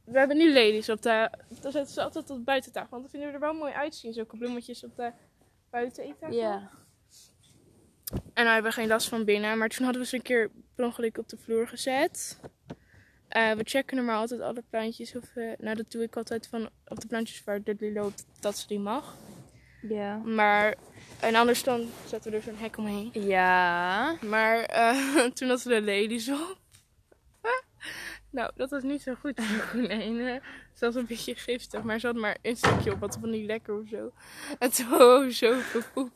[0.05, 1.30] We hebben nu lelies op de...
[1.62, 2.89] Dan zetten ze altijd op de buitentafel.
[2.89, 4.14] Want dan vinden we er wel mooi uitzien.
[4.14, 5.12] Zulke bloemetjes op de
[5.70, 6.38] buiteneettafel.
[6.38, 6.70] Ja.
[8.10, 9.57] En nou hebben we geen last van binnen.
[9.57, 12.39] Maar toen hadden we ze een keer per ongeluk op de vloer gezet.
[13.30, 15.16] Eh, we checken normaal altijd alle plantjes.
[15.16, 18.58] Of, eh, nou, dat doe ik altijd van op de plantjes waar Dudley loopt, dat
[18.58, 19.16] ze die mag.
[19.82, 20.16] Ja.
[20.16, 20.76] Maar,
[21.20, 23.10] en anders dan zetten we er zo'n hek omheen.
[23.14, 24.16] Ja.
[24.22, 26.58] Maar eh, toen hadden we de ladies op.
[28.38, 30.42] nou, dat was niet zo goed voor konijnen.
[30.74, 33.00] Ze was een beetje giftig, maar ze had maar een stukje op.
[33.00, 34.12] Wat van niet lekker of zo.
[34.60, 36.12] En toen oh, zoveel poep.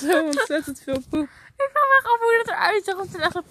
[0.00, 1.28] zo ontzettend veel poep.
[1.64, 3.44] Ik vraag me echt af hoe dat eruit zag om te leggen.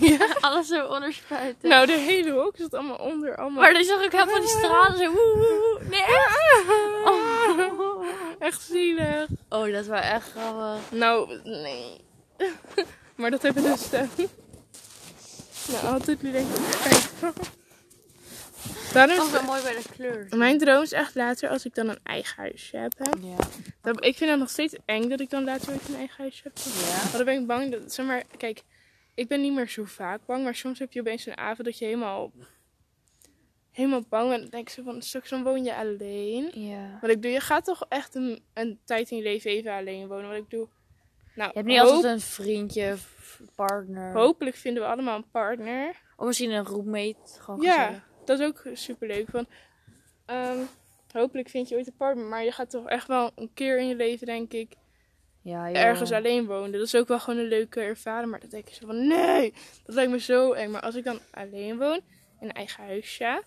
[0.00, 0.36] Ja.
[0.46, 1.68] Alles zo onderspuiten.
[1.68, 3.36] Nou, de hele hoek zat allemaal onder.
[3.36, 3.62] Allemaal...
[3.62, 5.10] maar dan zag ik helemaal die stralen zo.
[5.12, 5.78] woe.
[5.90, 6.64] Nee, echt?
[7.04, 8.04] Oh.
[8.38, 9.26] Echt zielig.
[9.48, 10.80] oh, dat was echt grappig.
[10.90, 12.00] Nou, nee.
[13.14, 13.92] maar dat hebben dus...
[13.92, 14.02] eh,
[15.72, 17.60] nou, altijd nu denk ik.
[18.92, 20.26] Daarom Oh, is wel mooi bij de kleur.
[20.36, 22.92] mijn droom is echt later als ik dan een eigen huisje heb.
[22.98, 23.10] Hè.
[23.28, 23.36] Ja.
[23.82, 26.42] Dat, ik vind het nog steeds eng dat ik dan later ooit een eigen huisje
[26.44, 26.56] heb.
[26.56, 27.02] Ja.
[27.02, 28.62] Maar dan ben ik bang dat, zeg maar, kijk,
[29.14, 31.78] ik ben niet meer zo vaak bang, maar soms heb je opeens een avond dat
[31.78, 32.32] je helemaal,
[33.70, 34.40] helemaal bang bent.
[34.40, 36.50] Dan denk ik zo van, straks dan woon je alleen.
[36.54, 36.98] Ja.
[37.00, 40.08] Wat ik doe, je gaat toch echt een, een tijd in je leven even alleen
[40.08, 40.28] wonen.
[40.28, 40.68] Wat ik doe,
[41.34, 44.12] nou, Je hebt niet hoop- altijd een vriendje of partner.
[44.12, 46.00] hopelijk vinden we allemaal een partner.
[46.16, 47.16] Of misschien een roommate.
[47.40, 48.10] Gewoon Ja, gezellig.
[48.24, 49.28] Dat is ook superleuk.
[49.30, 49.46] Van,
[50.26, 50.58] ehm,
[51.12, 53.88] hopelijk vind je ooit een partner, maar je gaat toch echt wel een keer in
[53.88, 54.74] je leven, denk ik,
[55.42, 55.82] Ja, joh.
[55.82, 56.72] ergens alleen wonen.
[56.72, 58.30] Dat is ook wel gewoon een leuke ervaring.
[58.30, 59.52] Maar dan denk ik zo van, nee,
[59.84, 60.70] dat lijkt me zo eng.
[60.70, 62.00] Maar als ik dan alleen woon,
[62.40, 63.42] in een eigen huisje,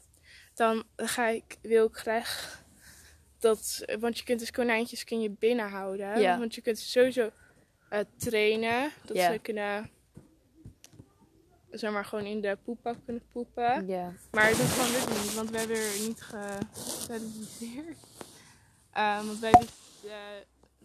[0.53, 2.63] dan ga ik, wil ik graag
[3.39, 6.19] dat, want je kunt dus konijntjes kun je binnenhouden.
[6.19, 6.39] Ja.
[6.39, 7.29] Want je kunt ze sowieso
[7.89, 9.89] eh, trainen, dat ze kunnen,
[11.79, 13.87] zeg maar, gewoon in de poepbak kunnen poepen.
[13.87, 14.13] Ja.
[14.31, 17.97] Maar dat kan dus niet, want we hebben er niet gesteriliseerd.
[18.91, 20.15] Eh, want wij wisten eh,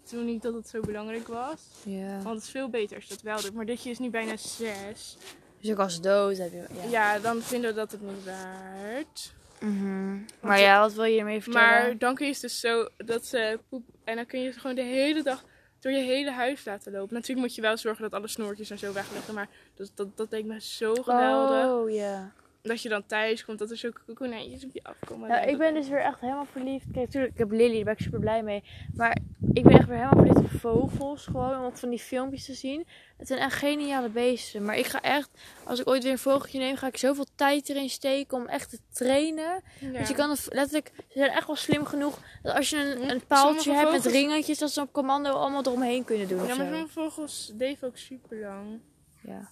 [0.04, 1.60] toen niet dat het zo belangrijk was.
[1.84, 2.22] Ja.
[2.22, 3.54] Want het is veel beter als je dat wel doet.
[3.54, 5.16] Maar dit is nu bijna zes.
[5.60, 6.66] Dus ook als dood heb je.
[6.74, 6.88] Ja.
[6.90, 9.32] Ja, dan vinden we dat het niet waard.
[9.60, 10.18] Mhm.
[10.40, 11.68] Maar ja, wat wil je ermee vertellen?
[11.68, 13.84] Maar dan kun je dus zo dat ze poep.
[14.04, 15.44] En dan kun je ze gewoon de hele dag
[15.80, 17.14] door je hele huis laten lopen.
[17.14, 19.34] Natuurlijk moet je wel zorgen dat alle snoertjes en zo wegleggen.
[19.34, 21.64] Maar dat, dat, dat leek me zo geweldig.
[21.64, 22.32] Oh, ja.
[22.62, 25.28] Dat je dan thuis komt, dat er zulke konijntjes op je afkomen.
[25.28, 26.84] Ja, Ja, ik ben dus weer echt helemaal verliefd.
[26.92, 28.64] Kijk, natuurlijk, ik heb Lily, daar ben ik super blij mee.
[28.94, 29.18] Maar
[29.52, 31.24] ik ben echt weer helemaal verliefd op vogels.
[31.24, 32.86] Gewoon om wat van die filmpjes te zien.
[33.16, 34.64] Het zijn echt geniale beesten.
[34.64, 35.30] Maar ik ga echt,
[35.64, 38.70] als ik ooit weer een vogeltje neem, ga ik zoveel tijd erin steken om echt
[38.70, 39.62] te trainen.
[39.80, 39.90] Ja.
[39.92, 42.18] Want je kan het letterlijk, ze zijn echt wel slim genoeg.
[42.42, 45.62] Dat als je een, een Sommige paaltje hebt met ringetjes, dat ze op commando allemaal
[45.66, 46.38] eromheen kunnen doen.
[46.38, 46.62] Ja, maar zo.
[46.62, 48.80] sommige vogels leven ook super lang.
[49.22, 49.50] Ja.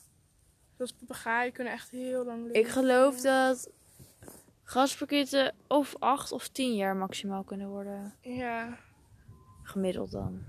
[0.78, 2.60] Zoals papegaaien kunnen echt heel lang leven.
[2.60, 3.70] Ik geloof dat
[4.64, 8.14] graspakketten of acht of tien jaar maximaal kunnen worden.
[8.20, 8.78] Ja.
[9.62, 10.44] Gemiddeld dan.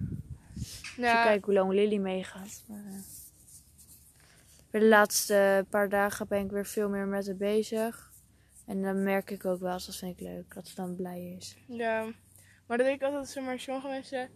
[0.55, 2.63] Als je Ja, kijkt hoe lang Lily meegaat.
[2.67, 2.99] Maar, eh,
[4.71, 8.11] de laatste paar dagen ben ik weer veel meer met haar bezig.
[8.65, 11.57] En dan merk ik ook wel, dat vind ik leuk, dat ze dan blij is.
[11.67, 12.11] ja.
[12.67, 14.29] Maar dat ik altijd, zeg maar, sommige mensen...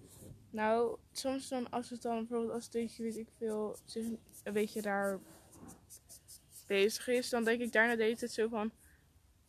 [0.49, 4.05] Nou, soms dan, als het dan bijvoorbeeld als deze, weet ik veel, zich
[4.43, 5.19] een beetje daar
[6.73, 8.71] bezig is, dan denk ik daarna deed het zo van...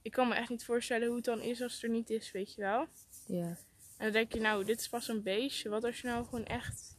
[0.02, 2.32] Ik kan me echt niet voorstellen hoe het dan is als het er niet is,
[2.32, 2.86] weet je wel.
[3.26, 3.46] Ja.
[3.96, 5.68] En dan denk je, nou, dit is pas een beestje.
[5.68, 6.96] Wat als je nou gewoon echt,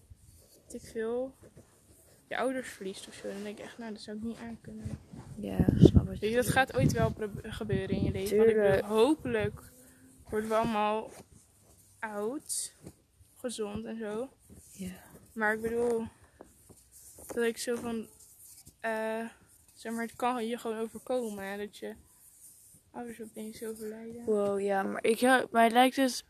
[0.49, 1.35] weet ik veel,
[2.27, 3.27] je ouders verliest of zo.
[3.27, 4.99] Dan denk ik echt, nou, dat zou ik niet aankunnen.
[5.37, 7.13] Ja, snap Weet je, dat gaat ooit wel
[7.43, 8.37] gebeuren in je leven.
[8.37, 8.87] Want ik bedoel, Tuurlijk.
[8.87, 9.61] hopelijk
[10.29, 11.11] worden we allemaal
[11.99, 12.75] oud,
[13.35, 14.29] gezond en zo.
[14.71, 15.03] Ja.
[15.33, 16.05] Maar ik bedoel,
[17.27, 18.07] dat ik zo van,
[18.79, 19.29] eh,
[19.75, 21.51] zeg maar, het kan je gewoon overkomen.
[21.51, 21.95] Hè, dat je
[22.91, 24.25] ouders opeens overlijden.
[24.25, 26.23] Wow, ja, maar ik, ja, mij lijkt het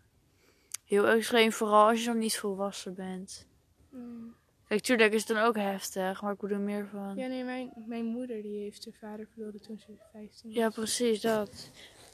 [0.86, 3.48] heel extreem, vooral als je nog niet volwassen bent.
[3.90, 4.36] Mm.
[4.68, 7.16] Kijk, tuurlijk is het dan ook heftig, maar ik bedoel meer van...
[7.16, 10.54] Ja, nee, mijn, mijn moeder die heeft haar vader verloren toen ze 15 was.
[10.54, 11.70] Ja, precies, dat.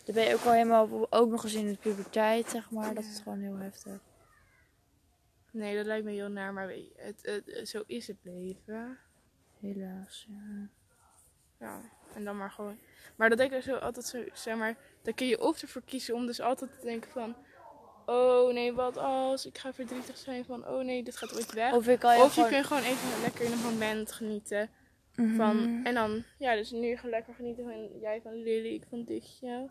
[0.06, 2.94] Dan ben je ook al helemaal, ook nog eens in de puberteit, zeg maar.
[2.94, 4.00] Dat is gewoon heel heftig.
[5.52, 8.98] Nee, dat lijkt me heel naar, maar weet je, het, het, zo is het leven.
[9.60, 10.70] Helaas, ja.
[11.62, 11.82] Ja,
[12.14, 12.78] en dan maar gewoon.
[13.16, 16.16] Maar dat denk ik zo altijd zo, zeg maar, daar kun je of ervoor kiezen
[16.16, 17.36] om dus altijd te denken van,
[18.06, 21.74] oh nee, wat als ik ga verdrietig zijn van, oh nee, dit gaat ooit weg.
[21.74, 22.50] Of ik kan je Of je gewoon...
[22.52, 24.70] kunt gewoon even lekker in het moment genieten
[25.16, 25.36] Mhm.
[25.36, 29.04] van, en dan, ja, dus nu gewoon lekker genieten van jij van Lily, ik van
[29.04, 29.70] ditje.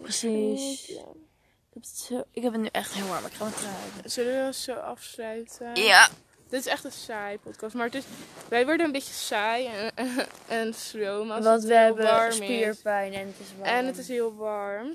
[0.00, 0.86] Precies.
[0.86, 1.00] Ja.
[1.00, 2.24] Ik heb, het zo...
[2.30, 3.74] ik heb het nu echt heel warm, ik ga me trui.
[4.04, 5.74] Zullen we zo afsluiten?
[5.74, 6.08] Ja.
[6.48, 8.04] Dit is echt een saai podcast, maar het is,
[8.48, 9.92] wij worden een beetje saai en,
[10.58, 12.34] en sloom als Want het we heel hebben warm is.
[12.36, 13.68] spierpijn en het is warm.
[13.68, 14.94] En het is heel warm.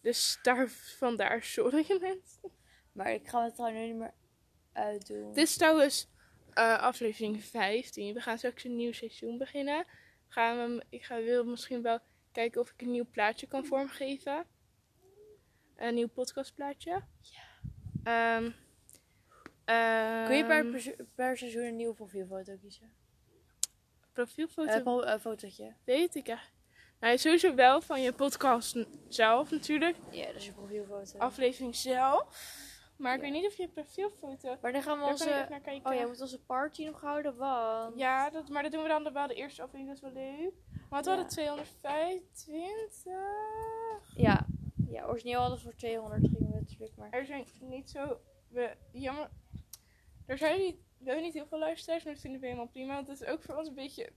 [0.00, 2.50] Dus daar, vandaar sorry mensen.
[2.92, 4.14] Maar ik ga het trouwens nu niet meer
[4.72, 5.32] uitdoen.
[5.32, 6.08] Dit is trouwens
[6.52, 8.14] eh, aflevering 15.
[8.14, 9.84] We gaan straks een nieuw seizoen beginnen.
[10.28, 11.98] Gaan we, ik ga, wil misschien wel
[12.32, 14.46] kijken of ik een nieuw plaatje kan vormgeven.
[15.76, 17.02] Een nieuw podcastplaatje.
[17.20, 18.36] Ja.
[18.36, 18.54] Um,
[20.26, 22.92] Kun je per, perso- per seizoen een nieuwe profielfoto kiezen?
[24.12, 24.70] profielfoto?
[24.72, 25.74] Eh, po- eh, fotootje.
[25.84, 26.52] weet ik echt.
[27.00, 29.96] Nou, sowieso wel van je podcast zelf natuurlijk.
[30.10, 31.18] Ja, dat is je profielfoto.
[31.18, 32.62] Aflevering zelf.
[32.96, 34.56] Maar ik weet niet of je profielfoto...
[34.62, 35.30] Maar dan gaan we onze...
[35.34, 35.90] even naar kijken.
[35.90, 37.98] Oh, jij moet onze party nog houden, want...
[37.98, 40.52] Ja, dat, maar dat doen we dan wel de eerste aflevering, dat is wel leuk.
[40.90, 41.16] Want we Ja.
[41.16, 44.16] hadden 225.
[44.16, 44.46] Ja.
[44.88, 47.10] Ja, origineel hadden we voor 200 gingen we natuurlijk, maar...
[47.10, 48.20] Er zijn niet zo.
[48.48, 49.28] We, jammer.
[50.26, 50.76] Er zijn niet.
[50.98, 52.94] We hebben niet heel veel luisteraars, maar dat vinden we helemaal prima.
[52.94, 54.12] Want het is ook voor ons een beetje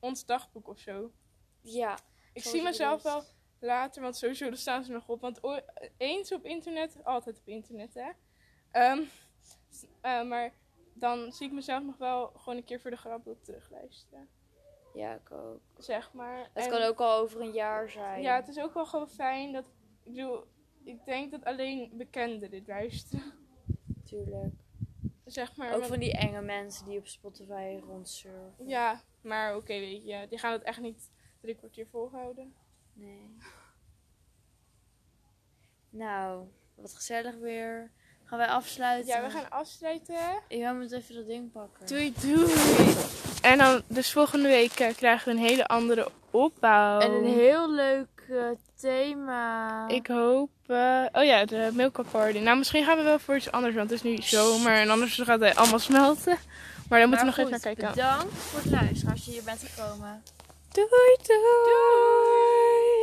[0.00, 1.12] ons dagboek of zo.
[1.60, 1.98] Ja.
[2.32, 3.22] Ik zie mezelf wel
[3.58, 5.20] later, want sowieso daar staan ze nog op.
[5.20, 5.40] Want
[5.96, 8.10] eens op internet, altijd op internet, hè.
[8.70, 9.02] Ehm,
[10.00, 10.52] eh, maar
[10.94, 14.28] dan zie ik mezelf nog wel gewoon een keer voor de grap op terugluisteren.
[14.94, 15.60] Ja, ik ook.
[15.78, 16.38] Zeg maar.
[16.52, 18.22] Het En- kan ook al over een jaar zijn.
[18.22, 19.64] Ja, het is ook wel gewoon fijn dat.
[20.02, 20.44] Ik bedoel,
[20.84, 23.32] ik denk dat alleen bekenden dit luisteren.
[24.04, 24.54] Tuurlijk.
[25.32, 25.74] Zeg maar.
[25.74, 28.66] Ook van die enge mensen die op Spotify rondsurfen.
[28.66, 30.26] Ja, maar oké, weet je.
[30.28, 31.10] Die gaan het echt niet
[31.40, 32.54] drie kwartier volhouden.
[32.92, 33.36] Nee.
[35.90, 37.90] Nou, wat gezellig weer.
[38.24, 39.14] Gaan wij afsluiten?
[39.14, 40.42] Ja, we gaan afsluiten.
[40.48, 41.86] Ik moet even dat ding pakken.
[41.86, 42.52] Doei, doei.
[43.42, 47.00] En dan, dus volgende week eh, krijgen we een hele andere opbouw.
[47.00, 48.44] En een heel leuk eh,
[48.80, 49.88] thema.
[49.88, 50.50] Ik hoop.
[50.66, 52.38] eh, oh ja, de Milka Party.
[52.38, 55.14] Nou, misschien gaan we wel voor iets anders, want het is nu zomer en anders
[55.14, 56.38] gaat het allemaal smelten.
[56.88, 57.88] Maar daar moeten we nog even naar kijken.
[57.90, 60.22] Bedankt voor het luisteren als je hier bent gekomen.
[60.72, 61.38] Doei, doei.
[61.64, 62.90] doei.